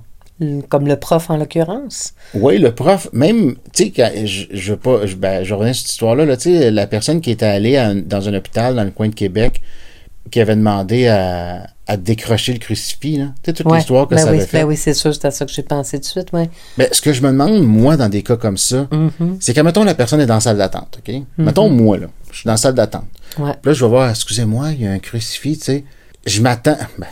[0.70, 2.14] Comme le prof, en l'occurrence.
[2.34, 5.84] Oui, le prof, même, tu sais, je, je veux pas, je, ben, je reviens sur
[5.84, 8.84] cette histoire-là, là, tu sais, la personne qui était allée à dans un hôpital dans
[8.84, 9.62] le coin de Québec,
[10.32, 13.26] qui avait demandé à, à décrocher le crucifix, là.
[13.44, 13.78] Tu sais, toute Ouais.
[13.78, 14.62] l'histoire que ben ça oui, avait fait.
[14.62, 16.50] Ben oui, c'est sûr, c'est à ça que j'ai pensé tout de suite, ouais.
[16.78, 19.36] Ben, ce que je me demande, moi, dans des cas comme ça, Mm-hmm.
[19.42, 21.14] c'est que, mettons, la personne est dans la salle d'attente, OK?
[21.38, 23.06] Mettons, moi, là, je suis dans la salle d'attente.
[23.38, 23.54] Ouais.
[23.64, 25.84] Là, je vais voir, excusez-moi, il y a un crucifix, tu sais.
[26.26, 26.78] Je m'attends.
[26.98, 27.08] Ben,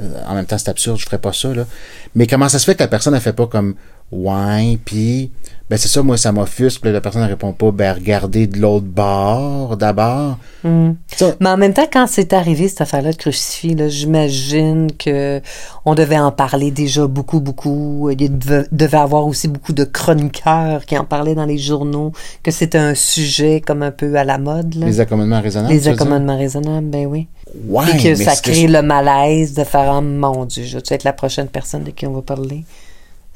[0.00, 1.66] euh, en même temps, c'est absurde, je ferais pas ça, là.
[2.14, 3.74] Mais comment ça se fait que la personne, elle fait pas comme
[4.12, 5.30] Ouais, puis.
[5.70, 6.84] Ben, c'est ça, moi, ça m'offusque.
[6.84, 10.36] La personne, elle répond pas, ben, regardez de l'autre bord, d'abord.
[10.62, 15.40] Ça, Mais en même temps, quand c'est arrivé, cette affaire-là de crucifix, là, j'imagine que
[15.86, 18.10] on devait en parler déjà beaucoup, beaucoup.
[18.10, 22.12] Il devait, devait avoir aussi beaucoup de chroniqueurs qui en parlaient dans les journaux,
[22.42, 24.86] que c'était un sujet comme un peu à la mode, là.
[24.86, 25.72] les accommodements raisonnables.
[25.72, 27.26] Les accommodements raisonnables, ben oui.
[27.66, 30.76] Ouais, Et que mais ça que crée le malaise de faire, oh mon Dieu, je
[30.76, 32.64] vais être la prochaine personne de qui on va parler.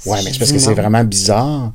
[0.06, 1.72] Ouais, mais c'est parce que c'est vraiment bizarre.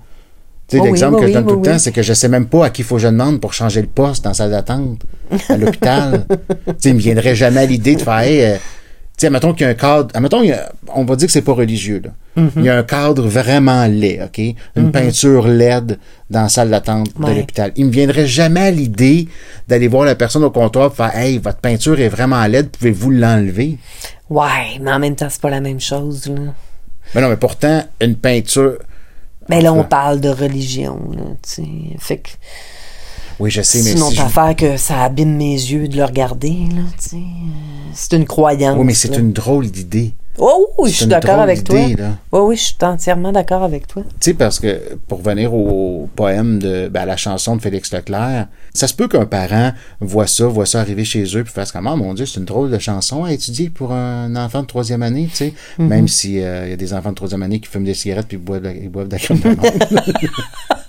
[0.67, 2.13] Tu sais, Oh l'exemple oui, que je oui, donne tout le temps, c'est que je
[2.13, 4.33] sais même pas à qui faut que je demande pour changer le poste dans la
[4.33, 5.01] salle d'attente
[5.49, 6.25] à l'hôpital.
[6.29, 8.57] tu sais, il me viendrait jamais l'idée de faire, hey, euh,
[9.17, 11.31] sais, mettons qu'il y a un cadre, admettons, il y a- on va dire que
[11.33, 12.11] c'est pas religieux, là.
[12.41, 12.51] Mm-hmm.
[12.57, 14.41] Il y a un cadre vraiment laid, OK?
[14.75, 17.71] Une peinture laide dans la salle d'attente de l'hôpital.
[17.75, 19.27] Il me viendrait jamais l'idée
[19.67, 23.11] d'aller voir la personne au comptoir et faire, hey, votre peinture est vraiment laide, pouvez-vous
[23.11, 23.77] l'enlever?
[24.29, 26.53] Ouais, mais en même temps, c'est pas la même chose, là.
[27.13, 28.79] Mais non, mais pourtant, une peinture,
[29.49, 31.97] Mais là, on parle de religion, là, tu sais.
[31.99, 32.29] Fait que
[33.39, 35.97] oui, je sais, mais sinon, si je- t'as affaire que ça abîme mes yeux de
[35.97, 37.17] le regarder, là, tu sais.
[37.93, 38.77] C'est une croyance.
[38.77, 39.19] oui, mais c'est là.
[39.19, 40.13] une drôle d'idée.
[40.39, 41.77] Oh, oui, je suis d'accord avec toi.
[41.95, 42.17] là.
[42.31, 44.01] Oui, oui, je suis entièrement d'accord avec toi.
[44.19, 47.93] Tu sais, parce que pour venir au poème de ben, à la chanson de Félix
[47.93, 51.71] Leclerc, ça se peut qu'un parent voit ça, voit ça arriver chez eux, puis fasse
[51.71, 54.67] comme Ah, mon Dieu, c'est une drôle de chanson à étudier pour un enfant de
[54.67, 55.53] troisième année, tu sais.
[55.77, 55.87] Mhm.
[55.87, 58.37] Même si euh, y a des enfants de troisième année qui fument des cigarettes puis
[58.37, 59.55] boivent de, boivent de la crème de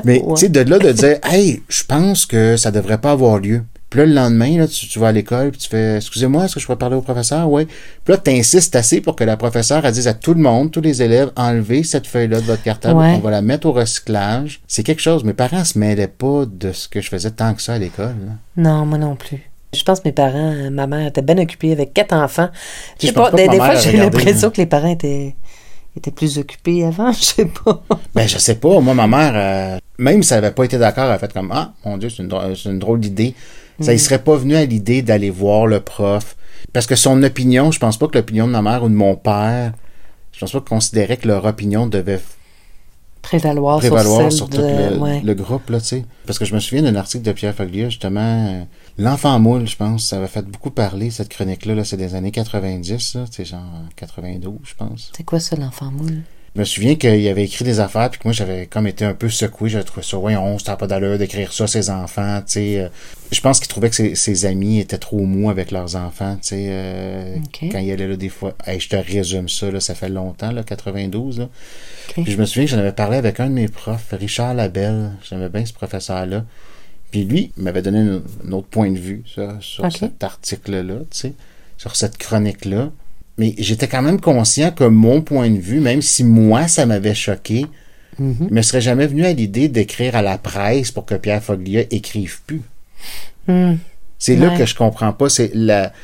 [0.04, 3.38] Mais tu sais, de là de dire Hey, je pense que ça devrait pas avoir
[3.38, 3.62] lieu.
[3.90, 6.54] Puis là, le lendemain, là, tu, tu vas à l'école, puis tu fais Excusez-moi, est-ce
[6.54, 7.48] que je pourrais parler au professeur?
[7.48, 7.66] Oui.
[7.66, 10.72] Puis là, tu insistes assez pour que la professeure elle dise à tout le monde,
[10.72, 13.14] tous les élèves, enlevez cette feuille-là de votre cartable, Ouais.
[13.16, 14.60] on va la mettre au recyclage.
[14.66, 15.22] C'est quelque chose.
[15.22, 18.16] Mes parents se mêlaient pas de ce que je faisais tant que ça à l'école.
[18.56, 19.48] Non, moi non plus.
[19.72, 22.48] Je pense que mes parents, ma mère était bien occupée avec quatre enfants.
[23.00, 25.34] Je sais pas, pas des, des fois, j'ai l'impression que les parents étaient,
[25.96, 27.82] étaient plus occupés avant, je sais pas.
[28.14, 28.80] Ben, je sais pas.
[28.80, 31.50] Moi, ma mère, euh, même si elle avait pas été d'accord, elle a fait comme
[31.52, 33.34] Ah, mon Dieu, c'est une, drôle- c'est une drôle d'idée.
[33.80, 33.94] Ça Mm.
[33.96, 36.36] y serait pas venu à l'idée d'aller voir le prof.
[36.72, 39.16] Parce que son opinion, je pense pas que l'opinion de ma mère ou de mon
[39.16, 39.72] père,
[40.32, 42.20] je pense pas qu'ils considéraient que leur opinion devait
[43.22, 45.22] Prévaloir, prévaloir sur tout le, ouais.
[45.24, 46.04] le groupe, là, tu sais.
[46.26, 48.62] Parce que je me souviens d'un article de Pierre Foglia, justement, euh,
[48.96, 52.30] L'enfant moule, je pense, ça avait fait beaucoup parler, cette chronique-là, là, c'est des années
[52.30, 53.60] 90, là, c'est genre
[53.96, 55.10] 92, je pense.
[55.16, 56.22] C'est quoi ça, l'enfant moule?
[56.54, 59.14] Je me souviens qu'il avait écrit des affaires, puis que moi, j'avais comme été un
[59.14, 62.38] peu secoué, j'avais trouvé ça, ouais, on, ça pas d'allure d'écrire ça à ses enfants,
[62.46, 62.78] tu sais.
[62.82, 62.88] euh.
[63.32, 66.50] Je pense qu'il trouvait que ses, ses amis étaient trop mous avec leurs enfants, tu
[66.50, 67.70] sais, euh, Ok.
[67.72, 68.54] quand il allait là des fois.
[68.64, 71.48] Hey, je te résume ça, là, ça fait longtemps, là, 92, là.
[72.10, 72.22] Ok.
[72.22, 75.10] Puis je me souviens que j'en avais parlé avec un de mes profs, Richard Labelle.
[75.28, 76.44] J'aimais bien ce professeur-là.
[77.14, 80.96] Puis lui, il m'avait donné un, un autre point de vue ça, sur cet article-là,
[81.78, 82.90] sur cette chronique-là.
[83.38, 87.14] Mais j'étais quand même conscient que mon point de vue, même si moi, ça m'avait
[87.14, 87.66] choqué,
[88.18, 91.82] il me serait jamais venu à l'idée d'écrire à la presse pour que Pierre Foglia
[91.92, 92.62] écrive plus.
[93.46, 93.76] Hmm.
[94.18, 95.28] C'est là que je comprends pas.
[95.28, 95.90] C'est la.
[95.90, 95.94] Tu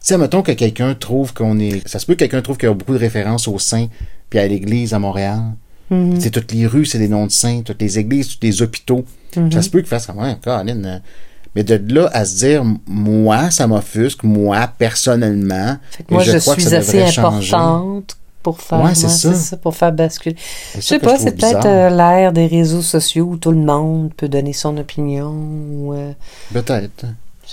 [0.00, 1.88] sais, mettons que quelqu'un trouve qu'on est.
[1.88, 3.88] Ça se peut que quelqu'un trouve qu'il y a beaucoup de références aux saints,
[4.28, 5.40] puis à l'église à Montréal.
[5.90, 6.20] Mhm.
[6.20, 9.04] C'est toutes les rues, c'est des noms de saints, toutes les églises, tous les hôpitaux.
[9.36, 9.52] Mhm.
[9.52, 10.98] Ça se peut qu'il fasse comme, ouais, Caroline, euh,
[11.54, 15.76] Mais de là à se dire, moi, ça m'offusque, moi, personnellement.
[15.90, 17.54] Fait que moi, je, crois que suis ça assez changer.
[17.54, 19.56] importante pour faire, Ouais, c'est ça.
[19.56, 20.36] pour faire basculer.
[20.74, 24.28] Je sais pas, c'est peut-être euh, l'ère des réseaux sociaux où tout le monde peut
[24.28, 25.30] donner son opinion.
[25.30, 26.12] Ou, euh,
[26.52, 27.06] Peut-être.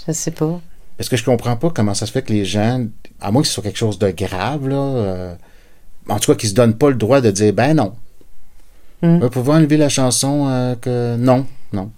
[0.08, 0.60] je sais pas.
[0.98, 2.86] Parce que je comprends pas comment ça se fait que les gens,
[3.20, 5.36] à moins que ce soit quelque chose de grave, là, euh,
[6.08, 7.94] en tout cas, qu'ils se donnent pas le droit de dire, ben non.
[9.02, 9.20] Mm.
[9.20, 11.92] Vous pouvez enlever la chanson euh, que non, non.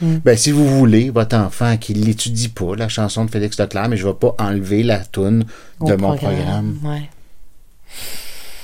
[0.00, 0.16] Mm.
[0.24, 3.96] Ben, si vous voulez, votre enfant qui l'étudie pas, la chanson de Félix Leclerc, mais
[3.96, 5.44] je vais pas enlever la toune
[5.80, 6.78] de Au mon programme.
[6.84, 7.08] Ouais,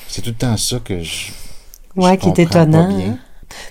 [0.08, 1.30] C'est tout le temps ça que je.
[1.96, 2.88] ouais je qui est étonnant.
[2.90, 3.18] hein.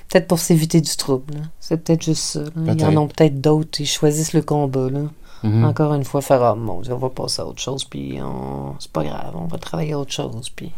[0.10, 1.36] Peut-être pour s'éviter du trouble.
[1.60, 2.40] C'est peut-être juste ça.
[2.40, 2.50] là.
[2.56, 2.98] Ils en Peut-être.
[2.98, 3.80] ont peut-être d'autres.
[3.82, 4.90] Ils choisissent le combat.
[4.90, 5.02] Là.
[5.44, 5.66] Mhm.
[5.66, 7.84] Encore une fois, faire Ah, mon Dieu, on va passer à autre chose.
[7.84, 8.74] Puis on...
[8.80, 10.50] c'est pas grave, on va travailler à autre chose.
[10.56, 10.72] Puis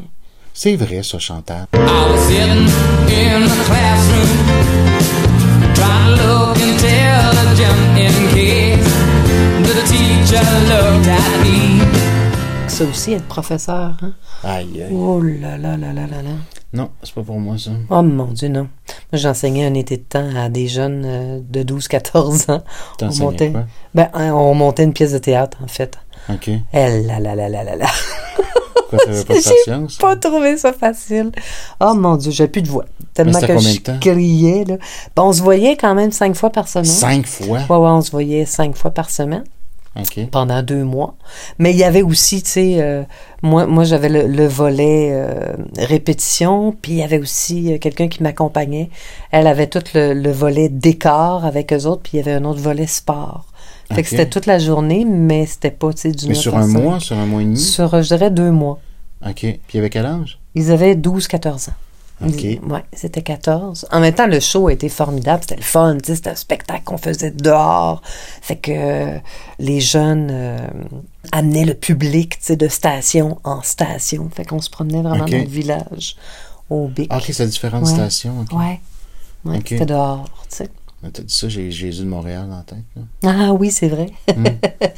[0.61, 1.67] C'est vrai, ça, Chantal.
[1.73, 1.77] I
[2.11, 2.67] was sitting
[3.07, 4.27] in the classroom,
[5.73, 8.83] trying to look intelligent in case
[9.63, 11.79] the teacher looked at me.
[12.67, 13.95] ça aussi, être professeur.
[14.01, 14.11] Hein?
[14.43, 14.93] Aïe, aïe.
[14.93, 16.29] Oh là là là là là là.
[16.73, 17.71] Non, c'est pas pour moi, ça.
[17.89, 18.67] Oh mon Dieu, non.
[19.13, 22.63] Moi, j'enseignais un été de temps à des jeunes euh, de 12-14 ans.
[22.65, 23.65] On T'enseignais montait, quoi?
[23.95, 25.97] ben, hein, on montait une pièce de théâtre, en fait.
[26.29, 26.49] OK.
[26.49, 27.85] Eh là là là là là là.
[28.97, 29.97] T'avais pas de J'ai patience?
[29.97, 31.31] pas trouvé ça facile.
[31.79, 32.85] Oh mon Dieu, j'ai plus de voix.
[33.13, 34.65] Tellement que je criais.
[34.65, 34.77] Là.
[35.17, 36.85] On se voyait quand même cinq fois par semaine.
[36.85, 37.47] Cinq fois?
[37.47, 39.43] Ouais, ouais, on se voyait cinq fois par semaine
[40.31, 41.15] pendant deux mois.
[41.57, 43.03] Mais il y avait aussi, tu sais, euh,
[43.41, 48.07] moi, moi j'avais le, le volet euh, répétition, puis il y avait aussi euh, quelqu'un
[48.07, 48.89] qui m'accompagnait.
[49.31, 52.45] Elle avait tout le, le volet décor avec eux autres, puis il y avait un
[52.45, 53.45] autre volet sport.
[53.93, 56.55] Fait que c'était toute la journée, mais c'était pas, tu sais, du Mais 9 sur
[56.57, 56.79] un 5.
[56.81, 57.57] mois, sur un mois et demi?
[57.57, 58.79] Sur, je dirais, deux mois.
[59.25, 59.33] OK.
[59.39, 60.39] Puis il y avait quel âge?
[60.55, 61.73] Ils avaient 12-14 ans.
[62.25, 62.43] OK.
[62.69, 63.87] Ouais, c'était 14.
[63.91, 65.41] En même temps, le show a été formidable.
[65.41, 65.97] C'était le fun.
[65.97, 68.01] tu sais, C'était un spectacle qu'on faisait dehors.
[68.41, 69.17] Fait que euh,
[69.57, 70.57] les jeunes euh,
[71.31, 74.29] amenaient le public tu sais, de station en station.
[74.35, 76.17] Fait qu'on se promenait vraiment dans le village,
[76.69, 77.07] au Bic.
[77.09, 77.93] Ah, OK, c'est différentes Ouais.
[77.93, 78.41] stations.
[78.41, 78.51] OK.
[78.59, 78.81] Ouais.
[79.45, 79.65] Ouais, OK.
[79.69, 80.69] c'était dehors, tu sais.
[81.01, 82.83] T'as dit ça, j'ai Jésus de Montréal la tête.
[82.95, 83.03] là.
[83.23, 84.07] Ah oui, c'est vrai.
[84.35, 84.43] Mm.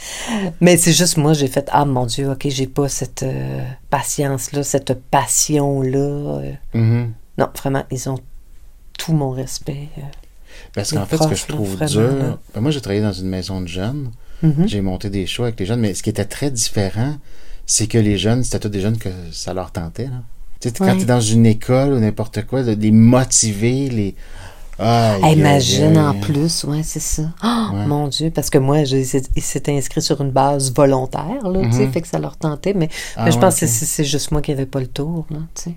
[0.61, 4.63] Mais c'est juste moi, j'ai fait Ah mon Dieu, ok, j'ai pas cette euh, patience-là,
[4.63, 5.97] cette passion-là.
[5.99, 6.51] euh.
[6.73, 7.13] Mhm.
[7.37, 8.17] Non, vraiment, ils ont
[8.97, 9.89] tout mon respect.
[9.97, 10.01] euh.
[10.73, 13.13] Parce qu'en fait, ce que je là, trouve vraiment, dur, ben, moi j'ai travaillé dans
[13.13, 14.11] une maison de jeunes,
[14.41, 14.67] Mhm.
[14.67, 17.15] j'ai monté des shows avec les jeunes, mais ce qui était très différent,
[17.67, 20.05] c'est que les jeunes, c'était tous des jeunes que ça leur tentait.
[20.07, 20.23] Là.
[20.59, 20.95] Tu sais, quand Ouais.
[20.97, 24.15] tu es dans une école ou n'importe quoi, de les motiver, les.
[25.31, 27.23] Imagine en plus, ouais, c'est ça.
[27.43, 27.85] Oh, Ouais.
[27.85, 28.97] Mon Dieu, parce que moi, je-
[29.35, 31.91] ils s'étaient inscrits sur une base volontaire, là, tu sais, Mhm.
[31.91, 34.41] fait que ça leur tentait, mais, Ah mais je ouais, pense que c'est- juste moi
[34.41, 35.75] qui n'avais pas le tour, là, tu sais.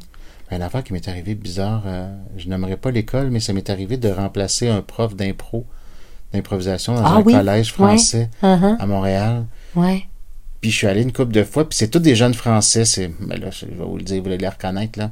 [0.50, 3.96] Une affaire qui m'est arrivée bizarre, euh, je n'aimerais pas l'école, mais ça m'est arrivé
[3.96, 5.64] de remplacer un prof d'impro,
[6.32, 7.32] d'improvisation dans Ah un oui?
[7.32, 8.76] collège français Uh-huh.
[8.78, 9.44] à Montréal.
[9.74, 10.04] Ouais.
[10.60, 13.08] Puis je suis allé une couple de fois, puis c'est tous des jeunes français, c'est
[13.20, 15.10] ben là, je vais vous le dire, vous allez les reconnaître là.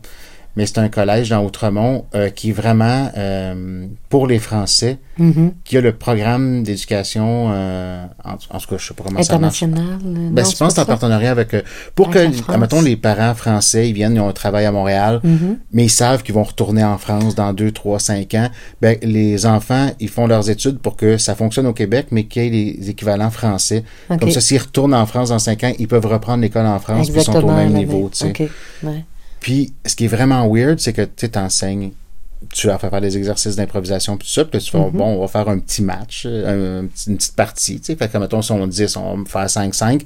[0.55, 5.53] Mais c'est un collège dans Outremont euh, qui est vraiment euh, pour les Français, Mhm.
[5.65, 9.39] qui a le programme d'éducation euh, en, en tout cas, je sais pas comment ça
[9.39, 9.63] marche.
[9.63, 9.99] International.
[10.07, 11.63] euh, Ben, je pense que c'est en partenariat avec euh,
[11.95, 15.21] pour Avec que admettons les parents français ils viennent ils ont un travail à Montréal
[15.23, 15.59] Mhm.
[15.73, 18.49] mais ils savent qu'ils vont retourner en France dans deux trois cinq ans
[18.81, 22.43] ben les enfants ils font leurs études pour que ça fonctionne au Québec mais qu'il
[22.45, 24.21] y ait les équivalents français Ok.
[24.21, 27.11] comme ça s'ils retournent en France dans cinq ans ils peuvent reprendre l'école en France
[27.11, 28.41] puis ils sont au Exactement, même niveau tu sais OK,
[28.85, 29.05] ouais.
[29.43, 31.91] Puis ce qui est vraiment weird c'est que tu t'enseignes
[32.53, 34.91] tu leur fais faire des exercices d'improvisation puis tout ça puis tu fais Mhm.
[34.93, 38.11] bon on va faire un petit match euh, un, une petite partie tu sais fait
[38.11, 40.03] que mettons si on 10 on va faire 5 5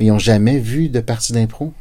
[0.00, 1.72] mais ils ont jamais vu de partie d'impro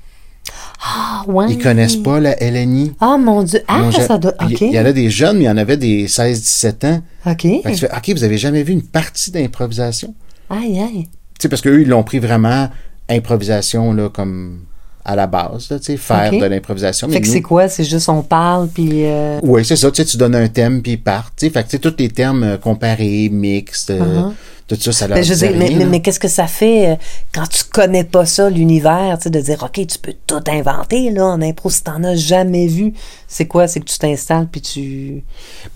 [0.84, 1.48] Ah, ouais.
[1.50, 3.62] ils connaissent pas la LNI Ah, mon Dieu.
[3.68, 4.34] Ah, ja- ça doit.
[4.44, 4.62] OK.
[4.62, 7.02] Il y en a des jeunes, mais il y en avait des 16-17 ans.
[7.26, 7.41] OK.
[7.41, 10.13] Fait que tu fais, OK, vous avez jamais vu une partie d'improvisation?
[10.52, 11.08] Aïe, aïe.
[11.08, 12.70] Tu sais, parce qu'eux, ils l'ont pris vraiment
[13.10, 14.65] improvisation, là, comme
[15.06, 17.08] à la base, là, tu sais, faire de l'improvisation.
[17.08, 17.70] Fait que c'est quoi?
[17.70, 19.06] C'est juste on parle, puis.
[19.06, 21.52] euh, Oui, c'est ça, tu sais, tu donnes un thème, puis ils partent, tu sais.
[21.52, 24.32] Fait que, tu sais, tous les termes euh, comparés, mixtes, euh, Uh-huh.
[24.67, 26.95] Tout ça, ça leur je mais, mais, qu'est-ce que ça fait euh,
[27.32, 31.12] quand tu connais pas ça, l'univers, tu sais, de dire, OK, tu peux tout inventer,
[31.12, 32.93] là, en impro, si t'en as jamais vu.
[33.28, 33.67] C'est quoi?
[33.67, 35.23] C'est que tu t'installes, puis tu.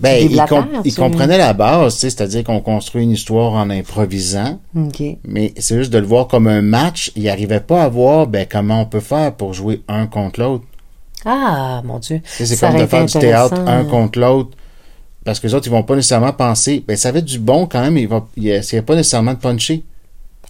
[0.00, 3.12] Ben, tu ils, déblatères, com- tu- comprenaient la base, tu sais, c'est-à-dire qu'on construit une
[3.12, 4.58] histoire en improvisant.
[4.76, 5.02] OK.
[5.24, 7.12] Mais c'est juste de le voir comme un match.
[7.14, 10.64] Ils n'arrivaient pas à voir ben, comment on peut faire pour jouer un contre l'autre.
[11.24, 12.22] Ah, mon Dieu.
[12.24, 14.56] C'est comme de faire du théâtre un contre l'autre.
[15.24, 16.82] Parce que les autres, ils vont pas nécessairement penser.
[16.86, 19.84] Ben, ça va être du bon quand même, ils vont, ils pas nécessairement de puncher.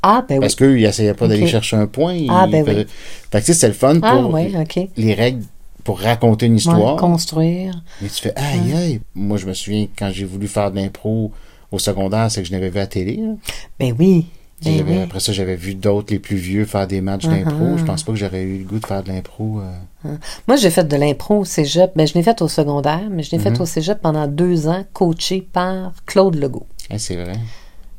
[0.03, 0.41] Ah, ben oui.
[0.41, 2.19] Parce qu'eux, ils essayaient pas d'aller chercher un point.
[2.31, 2.87] Ah, ben oui.
[3.31, 4.55] Fait que tu sais, c'est le fun Ah, pour oui,
[4.97, 5.43] les règles
[5.85, 6.97] pour raconter une Ouais, histoire.
[6.97, 7.83] construire.
[8.01, 9.01] mais tu fais, aïe, aïe.
[9.15, 11.33] Moi, je me souviens, quand j'ai voulu faire de l'impro
[11.73, 13.17] au secondaire, c'est que je n'avais vu à la télé.
[13.17, 13.33] là.
[13.79, 14.27] Ben oui.
[14.65, 14.99] Oui.
[15.03, 17.45] Après ça, j'avais vu d'autres, les plus vieux, faire des matchs Uh-huh.
[17.45, 17.79] d'impro.
[17.79, 19.61] Je pense pas que j'aurais eu le goût de faire de l'impro.
[20.05, 20.17] euh.
[20.49, 21.93] Moi, j'ai fait de l'impro au cégep.
[21.97, 23.43] Ben, je l'ai fait au secondaire, mais je l'ai Mm-hmm.
[23.57, 26.67] fait au cégep pendant deux ans, coaché par Claude Legault.
[26.91, 27.33] Eh, c'est vrai.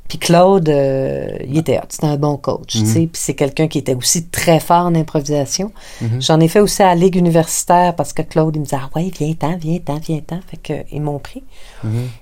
[0.07, 2.99] Puis Claude, euh, il était hot, c'était un bon coach, tu sais.
[3.07, 5.71] Puis c'est quelqu'un qui était aussi très fort en improvisation.
[6.19, 8.89] J'en ai fait aussi à la Ligue universitaire parce que Claude, il me disait, ah
[8.93, 10.41] ouais, viens-t'en, viens-t'en, viens-t'en.
[10.47, 11.43] Fait que, ils m'ont pris.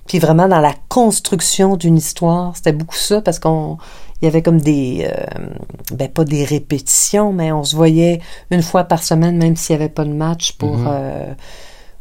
[0.07, 3.79] Puis vraiment, dans la construction d'une histoire, c'était beaucoup ça parce qu'on,
[4.21, 5.47] il y avait comme des, euh,
[5.93, 9.83] ben pas des répétitions, mais on se voyait une fois par semaine, même s'il n'y
[9.83, 11.33] avait pas de match pour euh,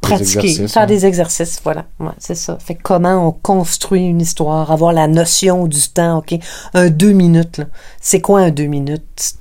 [0.00, 0.86] pratiquer, faire hein.
[0.86, 1.86] des exercices, voilà.
[2.00, 2.58] Ouais, c'est ça.
[2.58, 6.34] Fait comment on construit une histoire, avoir la notion du temps, OK?
[6.74, 7.66] Un deux minutes, là.
[8.00, 9.36] C'est quoi un deux minutes?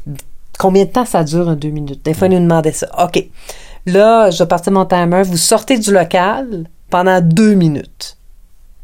[0.59, 2.03] Combien de temps ça dure un deux minutes?
[2.05, 2.87] Des fois, ils nous demandaient ça.
[3.03, 3.23] OK.
[3.85, 5.23] Là, je partais mon timer.
[5.23, 8.17] Vous sortez du local pendant deux minutes.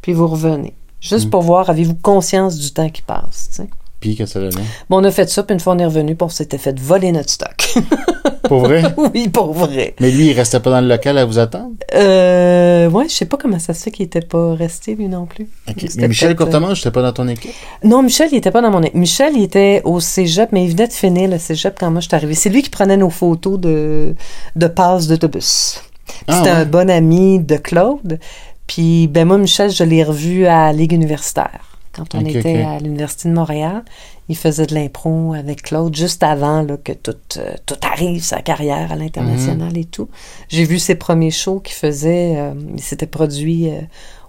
[0.00, 0.74] Puis vous revenez.
[1.00, 3.60] Juste pour voir, avez-vous conscience du temps qui passe,
[4.04, 4.62] Puis, que ça donnait.
[4.90, 6.78] Bon, on a fait ça, puis une fois on est revenu, puis on s'était fait
[6.78, 7.74] voler notre stock.
[8.48, 8.82] Pour vrai?
[9.14, 9.94] oui, pour vrai.
[10.00, 11.70] Mais lui, il restait pas dans le local à vous attendre?
[11.94, 15.24] Euh, ouais, je sais pas comment ça se fait qu'il était pas resté, lui non
[15.24, 15.48] plus.
[15.66, 15.76] Ok.
[15.78, 17.52] C'était Mais Michel peut-être, euh, Courtemanche, j'étais pas dans ton équipe?
[17.82, 18.96] Non, Michel, il était pas dans mon équipe.
[18.96, 22.08] Michel, il était au cégep, mais il venait de finir le cégep quand moi je
[22.08, 22.34] suis arrivée.
[22.34, 24.14] C'est lui qui prenait nos photos de,
[24.56, 25.80] de passe d'autobus.
[26.28, 26.56] Ah, C'était ouais.
[26.56, 28.18] un bon ami de Claude.
[28.66, 31.73] Puis, ben moi, Michel, je l'ai revu à la Ligue universitaire.
[31.94, 33.84] Quand on était à l'Université de Montréal,
[34.28, 38.42] il faisait de l'impro avec Claude juste avant là, que tout, euh, tout arrive, sa
[38.42, 40.08] carrière à l'international et tout.
[40.48, 42.36] J'ai vu ses premiers shows qu'il faisait.
[42.36, 43.80] euh, il s'était produit euh,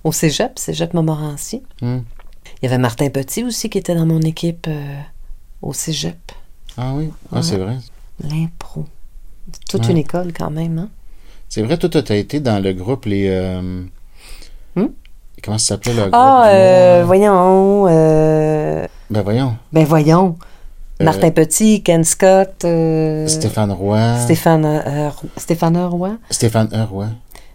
[0.04, 1.63] au cégep, cégep Montmorency.
[1.82, 1.99] Hmm.
[2.62, 4.67] Il y avait Martin Petit aussi qui était dans mon équipe
[5.63, 6.32] au cégep.
[6.78, 7.10] Ah oui?
[7.32, 7.41] Ah, Ouais.
[7.43, 7.78] c'est vrai.
[8.23, 8.86] L'impro.
[9.69, 9.91] Toute Ouais.
[9.91, 10.89] une école quand même, hein?
[11.49, 13.30] C'est vrai, toi, t'as été dans le groupe, les...
[14.75, 14.88] Hmm?
[15.45, 16.10] Comment ça s'appelait, le groupe?
[16.13, 17.86] Ah, euh, voyons.
[17.88, 19.55] euh, Ben voyons.
[19.71, 20.36] ben voyons.
[21.01, 24.17] Euh, Martin Petit, Ken Scott, euh, Stéphane Roy.
[24.21, 26.12] Stéphane, euh, Stéphane Roy.
[26.29, 27.05] Stéphane Heure, ouais.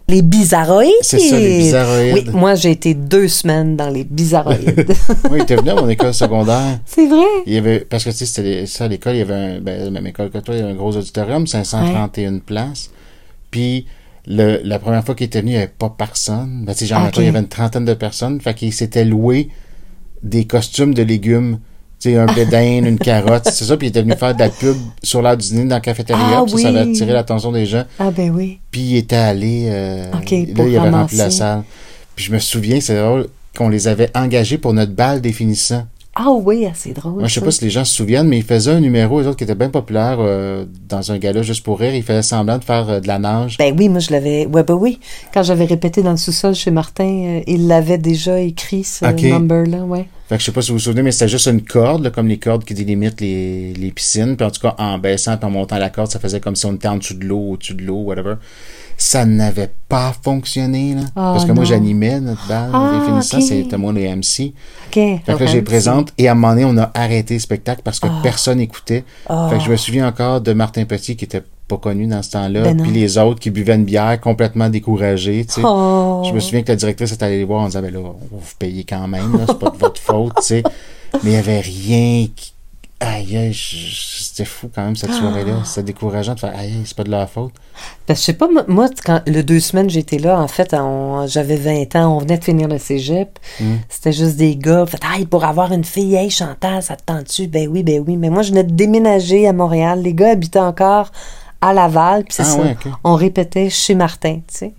[0.07, 0.91] Les bizarroïdes.
[1.01, 2.27] C'est ça, les bizarroïdes.
[2.27, 4.85] Oui, moi, j'ai été deux semaines dans les bizarroïdes.
[5.31, 6.79] oui, il était venu à mon école secondaire.
[6.85, 7.25] c'est vrai?
[7.45, 9.59] Il y avait, parce que tu sais, c'était ça, à l'école, il y avait un,
[9.59, 12.89] ben, la même école que toi, il y avait un gros auditorium, 531 places.
[13.51, 13.85] Puis,
[14.27, 16.63] le, la première fois qu'il était venu, il n'y avait pas personne.
[16.65, 17.05] Ben, genre, Ok.
[17.05, 18.39] mettons, il y avait une trentaine de personnes.
[18.41, 19.49] Fait qu'il s'était loué
[20.23, 21.59] des costumes de légumes.
[21.99, 23.77] Tu sais, un blé d'Inde, une carotte, c'est ça.
[23.77, 26.23] Puis il était venu faire de la pub sur l'heure du dîner dans la cafétéria.
[26.39, 27.83] Ah puis ça, ça avait attiré l'attention des gens.
[27.99, 28.59] Ah, ben oui.
[28.71, 29.65] Puis il était allé.
[29.69, 31.63] euh, Ok, là, il avait rempli la salle.
[32.15, 35.85] Puis je me souviens, c'est drôle, qu'on les avait engagés pour notre bal définissant.
[36.13, 37.19] Ah oui, ah, c'est drôle.
[37.19, 37.45] Moi, je sais ça.
[37.45, 39.55] pas si les gens se souviennent, mais il faisait un numéro, eux autres, qui était
[39.55, 41.95] bien populaire euh, dans un gala juste pour rire.
[41.95, 43.57] Il faisait semblant de faire euh, de la nage.
[43.57, 44.45] Ben oui, moi je l'avais.
[44.45, 44.99] Ouais, ben oui.
[45.33, 49.85] Quand j'avais répété dans le sous-sol chez Martin, euh, il l'avait déjà écrit ce number-là,
[49.85, 50.07] ouais.
[50.27, 52.09] Fait que je sais pas si vous vous souvenez, mais c'était juste une corde, là,
[52.09, 54.35] comme les cordes qui délimitent les, les piscines.
[54.35, 56.65] Puis en tout cas, en baissant puis en montant la corde, ça faisait comme si
[56.65, 58.35] on était en dessous de l'eau, au-dessus de l'eau, whatever.
[59.03, 61.01] Ça n'avait pas fonctionné, là.
[61.15, 63.43] Ah, parce que moi, j'animais notre bal Ah, définissant, ok.
[63.43, 64.53] c'était moi les MC.
[64.87, 64.93] OK.
[64.93, 67.81] Fait que là, j'ai présente et à un moment donné, on a arrêté le spectacle
[67.83, 69.03] parce que personne n'écoutait.
[69.27, 69.47] Ah.
[69.49, 72.29] Fait que je me souviens encore de Martin Petit qui était pas connu dans ce
[72.29, 75.61] temps-là, Ben puis les autres qui buvaient une bière complètement découragés, tu sais.
[75.63, 76.21] Oh.
[76.27, 78.03] Je me souviens que la directrice est allée les voir, on disait, ben là, on
[78.03, 80.63] va vous payer quand même, c'est pas de votre faute, tu sais.
[81.23, 82.53] Mais il y avait rien qui...
[83.03, 85.53] Aïe, aïe, c'était fou quand même cette soirée-là.
[85.61, 85.65] Ah.
[85.65, 87.51] C'était décourageant de faire, aïe, aïe, c'est pas de leur faute.
[88.07, 90.75] Que je sais pas, moi- quand le deux semaines j'étais là, en fait,
[91.25, 93.39] j'avais 20 ans, on venait de finir le cégep.
[93.89, 94.85] C'était juste des gars.
[94.85, 97.47] Fait, hey, pour avoir une fille, hey, Chantal, ça te tente-tu?
[97.47, 98.17] Ben oui, ben oui.
[98.17, 100.01] Mais moi, je venais de déménager à Montréal.
[100.03, 101.11] Les gars habitaient encore
[101.59, 102.23] à Laval.
[102.25, 102.57] Puis c'est Ah ça.
[102.61, 102.91] ouais, ok.
[103.03, 104.73] On répétait chez Martin, tu sais.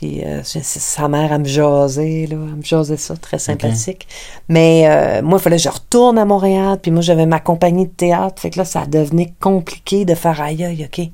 [0.00, 2.36] Puis euh, c'est- sa mère, elle me jasait, là.
[2.36, 4.06] Elle me jasait ça, très sympathique.
[4.48, 6.78] Mais euh, moi, il fallait que je retourne à Montréal.
[6.80, 8.40] Puis moi, j'avais ma compagnie de théâtre.
[8.40, 11.08] Fait que là, ça devenait compliqué de faire aïe, OK?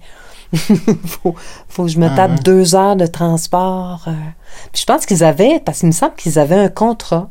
[1.06, 1.34] faut,
[1.68, 2.38] faut que je me Ah tape ouais.
[2.44, 4.04] deux heures de transport.
[4.06, 4.12] euh.
[4.72, 7.30] Puis je pense qu'ils avaient, parce qu'il me semble qu'ils avaient un contrat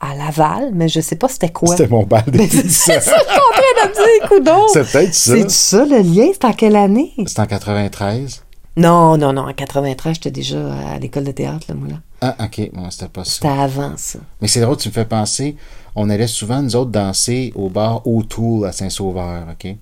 [0.00, 1.68] à Laval, mais je sais pas c'était quoi.
[1.76, 2.92] C'était mon bal Mais c'est définissant.
[2.92, 4.68] ça, je suis en train de me dire, coudonc.
[4.72, 5.32] C'est peut-être ça.
[5.32, 6.28] C'est ça le lien?
[6.32, 7.12] C'est en quelle année?
[7.26, 8.42] C'était en 93.
[8.78, 9.48] Non, non, non.
[9.48, 10.58] En 93, j'étais déjà
[10.92, 11.96] à l'école de théâtre, là, moi, là.
[12.20, 13.30] Ah, ok, bon, c'était pas ça.
[13.30, 14.18] C'était avant, ça.
[14.42, 15.56] Mais c'est drôle, tu me fais penser,
[15.94, 19.76] on allait souvent, nous autres, danser au bar O'Toole à Saint-Sauveur, OK?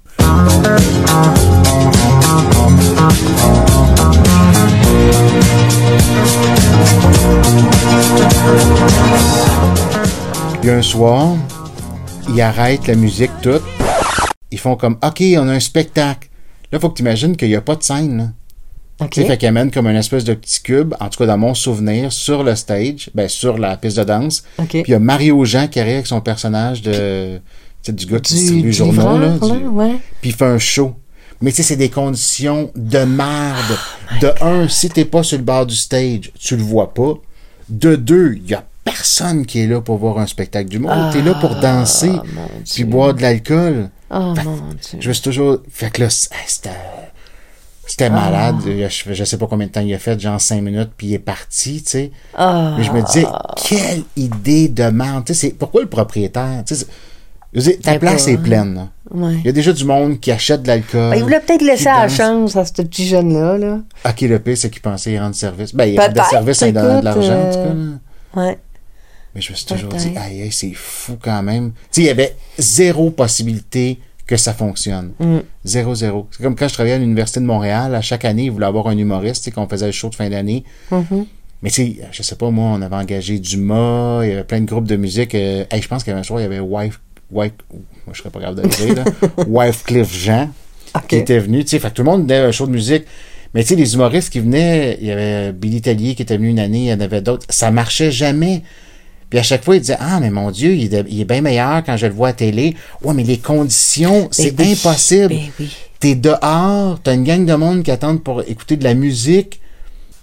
[10.60, 11.34] Puis un soir,
[12.28, 13.62] ils arrêtent la musique toute.
[14.52, 16.28] Ils font comme, OK, on a un spectacle.
[16.70, 18.24] Là, faut que tu imagines qu'il n'y a pas de scène, là.
[19.00, 19.10] OK.
[19.10, 21.38] Tu sais, fait qu'il amène comme un espèce de petit cube, en tout cas dans
[21.38, 24.44] mon souvenir, sur le stage, ben sur la piste de danse.
[24.58, 24.68] OK.
[24.68, 27.42] Puis il y a Mario Jean qui arrive avec son personnage de, tu
[27.82, 29.28] sais, du gars qui distribue les du journaux, là.
[29.30, 29.96] du- là, ouais.
[30.20, 30.94] Puis il fait un show.
[31.40, 33.56] Mais tu sais, c'est des conditions de merde.
[33.76, 37.14] Oh de un, si t'es pas sur le bord du stage, tu le vois pas.
[37.68, 41.12] De deux, il y a personne qui est là pour voir un spectacle du monde.
[41.12, 43.90] T'es là pour danser, Ah, mon puis boire de l'alcool.
[44.10, 44.98] Oh, mon Dieu.
[45.00, 45.58] Je me suis toujours.
[45.70, 46.70] Fait que là, c- hey,
[47.86, 48.04] c'était.
[48.04, 48.56] C'était malade.
[48.64, 51.14] Je, je sais pas combien de temps il a fait, genre cinq minutes, puis il
[51.14, 52.10] est parti, tu sais.
[52.34, 52.74] Ah.
[52.78, 53.26] Mais je me disais,
[53.66, 55.24] quelle idée de merde.
[55.26, 56.62] Tu sais, c'est- pourquoi le propriétaire?
[56.66, 56.86] Tu sais,
[57.82, 58.88] ta place pas, est pleine.
[59.10, 59.34] Ouais.
[59.40, 61.10] Il y a déjà du monde qui achète de l'alcool.
[61.10, 63.78] Ben, il voulait peut-être laisser la chance à ce petit jeune-là, là.
[64.08, 65.74] Ok, le pire, c'est qu'il pensait y rendre service.
[65.74, 67.74] Ben, il rendait service en donnant de l'argent, en tout euh, cas.
[68.40, 68.42] là.
[68.48, 68.58] Ouais.
[69.34, 71.72] Mais je me suis toujours dit, aïe, aïe, c'est fou quand même.
[71.72, 75.12] Tu sais, il y avait zéro possibilité que ça fonctionne.
[75.18, 75.38] Mm.
[75.64, 76.28] Zéro, zéro.
[76.30, 78.88] C'est comme quand je travaillais à l'Université de Montréal, à chaque année, ils voulaient avoir
[78.88, 80.64] un humoriste, qu'on faisait le show de fin d'année.
[80.90, 81.26] Mm-hmm.
[81.62, 84.60] Mais tu sais, je sais pas, moi, on avait engagé Dumas, il y avait plein
[84.60, 85.34] de groupes de musique.
[85.34, 88.12] euh, hey, je pense qu'il y avait un soir, il y avait Wife, Wife, moi,
[88.12, 89.04] je serais pas capable de le dire, là.
[89.46, 90.50] Wycliffe Jean,
[91.08, 92.72] qui était venu, tu sais, fait que tout le monde venait à un show de
[92.72, 93.04] musique.
[93.54, 96.48] Mais tu sais, les humoristes qui venaient, il y avait Billy Tellier qui était venu
[96.48, 98.62] une année, il y en avait d'autres, ça marchait jamais.
[99.30, 101.40] Puis à chaque fois, il disait Ah, mais mon Dieu, il est, il est bien
[101.40, 102.76] meilleur quand je le vois à télé.
[103.02, 105.28] Ouais, mais les conditions, c'est Ben oui, impossible.
[105.28, 105.76] ben oui.
[106.00, 109.60] T'es dehors, t'as une gang de monde qui attendent pour écouter de la musique.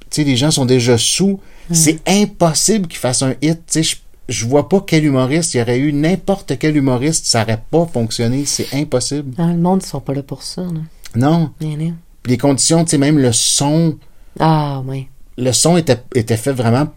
[0.09, 1.39] Tu sais, les gens sont déjà sous.
[1.69, 1.73] Mm.
[1.73, 3.59] C'est impossible qu'ils fassent un hit.
[3.71, 3.95] Tu sais, je,
[4.29, 5.53] je vois pas quel humoriste.
[5.53, 8.43] Il y aurait eu n'importe quel humoriste, ça aurait pas fonctionné.
[8.45, 9.33] C'est impossible.
[9.35, 10.79] Dans le monde, ils sont pas là pour ça, là.
[11.15, 11.49] Non.
[11.59, 11.95] Rien, rien.
[12.23, 13.97] Puis les conditions, tu sais, même le son,
[14.39, 15.07] Ah, oui.
[15.37, 16.87] le son était, était fait vraiment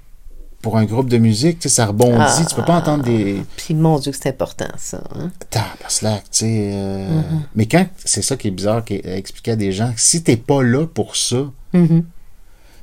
[0.64, 1.59] pour un groupe de musique.
[1.59, 2.16] Tu sais, ça rebondit.
[2.18, 2.42] Ah.
[2.48, 3.42] Tu peux pas entendre des.
[3.57, 5.05] Puis, mon Dieu, que c'est important, ça.
[5.14, 5.30] Hein?
[5.51, 6.70] Tabarnak, tu sais.
[6.72, 7.41] euh, Mm-hmm.
[7.55, 10.62] Mais quand, c'est ça qui est bizarre qui expliquer à des gens, si t'es pas
[10.62, 12.05] là pour ça, Mhm.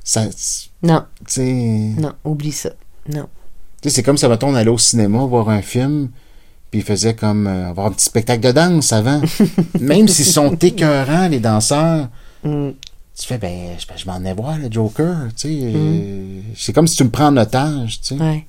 [0.04, 1.42] ça, tu Non, sais.
[1.98, 2.70] non, oublie ça.
[3.08, 3.26] Non.
[3.82, 6.10] Tu sais, c'est comme ça, mettons, on allait au cinéma voir un film,
[6.70, 9.20] puis ils faisaient comme euh, avoir un petit spectacle de danse avant.
[9.80, 12.08] Même s'ils sont écœurants, les danseurs,
[12.44, 12.70] Mm.
[13.18, 15.58] Tu fais, ben, je, je m'en ai voir le Joker, tu sais.
[15.74, 18.22] euh, c'est comme si tu me prends en otage, tu sais.
[18.22, 18.46] Ouais.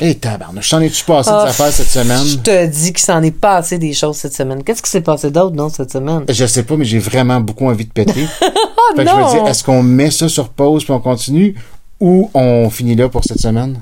[0.00, 2.24] Hé, tabarnouche, t'en es-tu passé Ah, des affaires cette semaine?
[2.24, 4.62] Je te dis qu'il s'en est passé des choses cette semaine.
[4.62, 6.24] Qu'est-ce qui s'est passé d'autre, non, cette semaine?
[6.28, 8.26] Je sais pas, mais j'ai vraiment beaucoup envie de péter.
[8.40, 8.46] Oh
[8.96, 11.56] fait que je me dis, est-ce qu'on met ça sur pause puis on continue
[11.98, 13.80] ou on finit là pour cette semaine?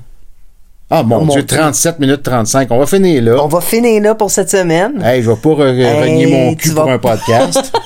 [0.89, 1.57] Ah, mon Oh, mon Dieu, Dieu.
[1.59, 2.69] 37 minutes 35.
[2.71, 3.43] On va finir là.
[3.43, 5.03] On va finir là pour cette semaine.
[5.05, 7.73] Hey, je vais pas re- Hey, renier mon cul vas- pour un podcast.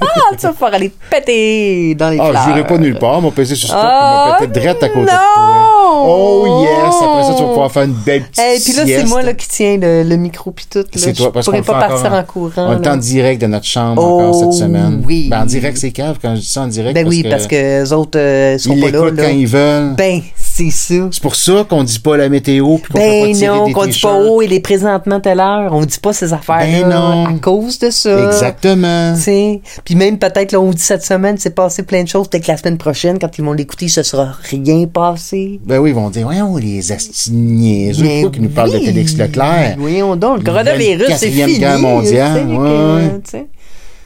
[0.00, 2.42] Ah, tu vas pouvoir aller péter dans les Ah, fleurs.
[2.44, 3.20] je n'irai pas nulle part.
[3.20, 5.16] Mon PC sur stop, Ah, il m'a pété direct à côté de non!
[5.34, 6.02] toi.
[6.02, 6.94] Oh yes!
[7.02, 9.34] Après ça, tu vas pouvoir faire une belle petite Et puis là, c'est moi là,
[9.34, 10.78] qui tiens le, le micro puis tout.
[10.78, 10.84] là.
[10.96, 12.68] C'est toi, Je parce pourrais qu'on pas partir en courant.
[12.74, 15.02] On est en direct de notre chambre Oh, encore cette semaine.
[15.06, 15.28] oui.
[15.30, 16.94] Ben, en direct, c'est cave quand je dis ça en direct.
[16.94, 19.10] Ben oui, parce que les autres euh, sont ils pas là.
[19.14, 19.94] quand ils veulent.
[19.94, 20.20] Ben,
[20.60, 21.08] c'est ça.
[21.10, 24.00] C'est pour ça qu'on dit pas la météo puis qu'on Ben pas non, qu'on dit
[24.00, 25.72] pas oh, il est présentement telle heure.
[25.72, 27.26] On dit pas ces affaires-là Ben non.
[27.26, 28.26] à cause de ça.
[28.26, 29.14] Exactement.
[29.14, 29.60] Tu sais.
[29.84, 32.28] Puis même peut-être, là, on dit cette semaine, c'est passé plein de choses.
[32.28, 35.60] Peut-être que la semaine prochaine, quand ils vont l'écouter, ce sera rien passé.
[35.64, 38.86] Ben oui, ils vont dire, voyons, les astiniaiseux, Mais pourquoi qu'ils nous parlent de oui.
[38.86, 39.76] Félix Leclerc?
[39.78, 41.58] Voyons donc, le coronavirus, c'est 24e fini.
[41.58, 43.46] guerre mondiale, ouais, ouais.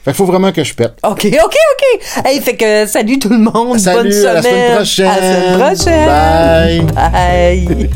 [0.05, 0.93] Fait qu'il faut vraiment que je pète.
[1.03, 2.25] OK, OK, OK.
[2.25, 3.79] Hey, fait que salut tout le monde.
[3.79, 4.33] Salut, Bonne à semaine.
[4.35, 5.07] la semaine prochaine.
[5.07, 6.85] À la semaine prochaine.
[6.93, 7.67] Bye.
[7.67, 7.89] Bye.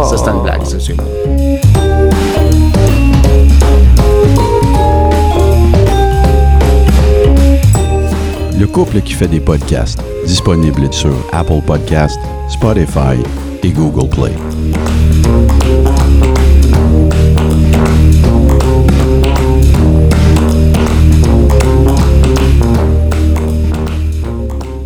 [0.08, 0.96] Ça, c'est une blague, ça, c'est.
[8.58, 13.16] Le couple qui fait des podcasts, disponible sur Apple Podcasts, Spotify
[13.62, 14.32] et Google Play.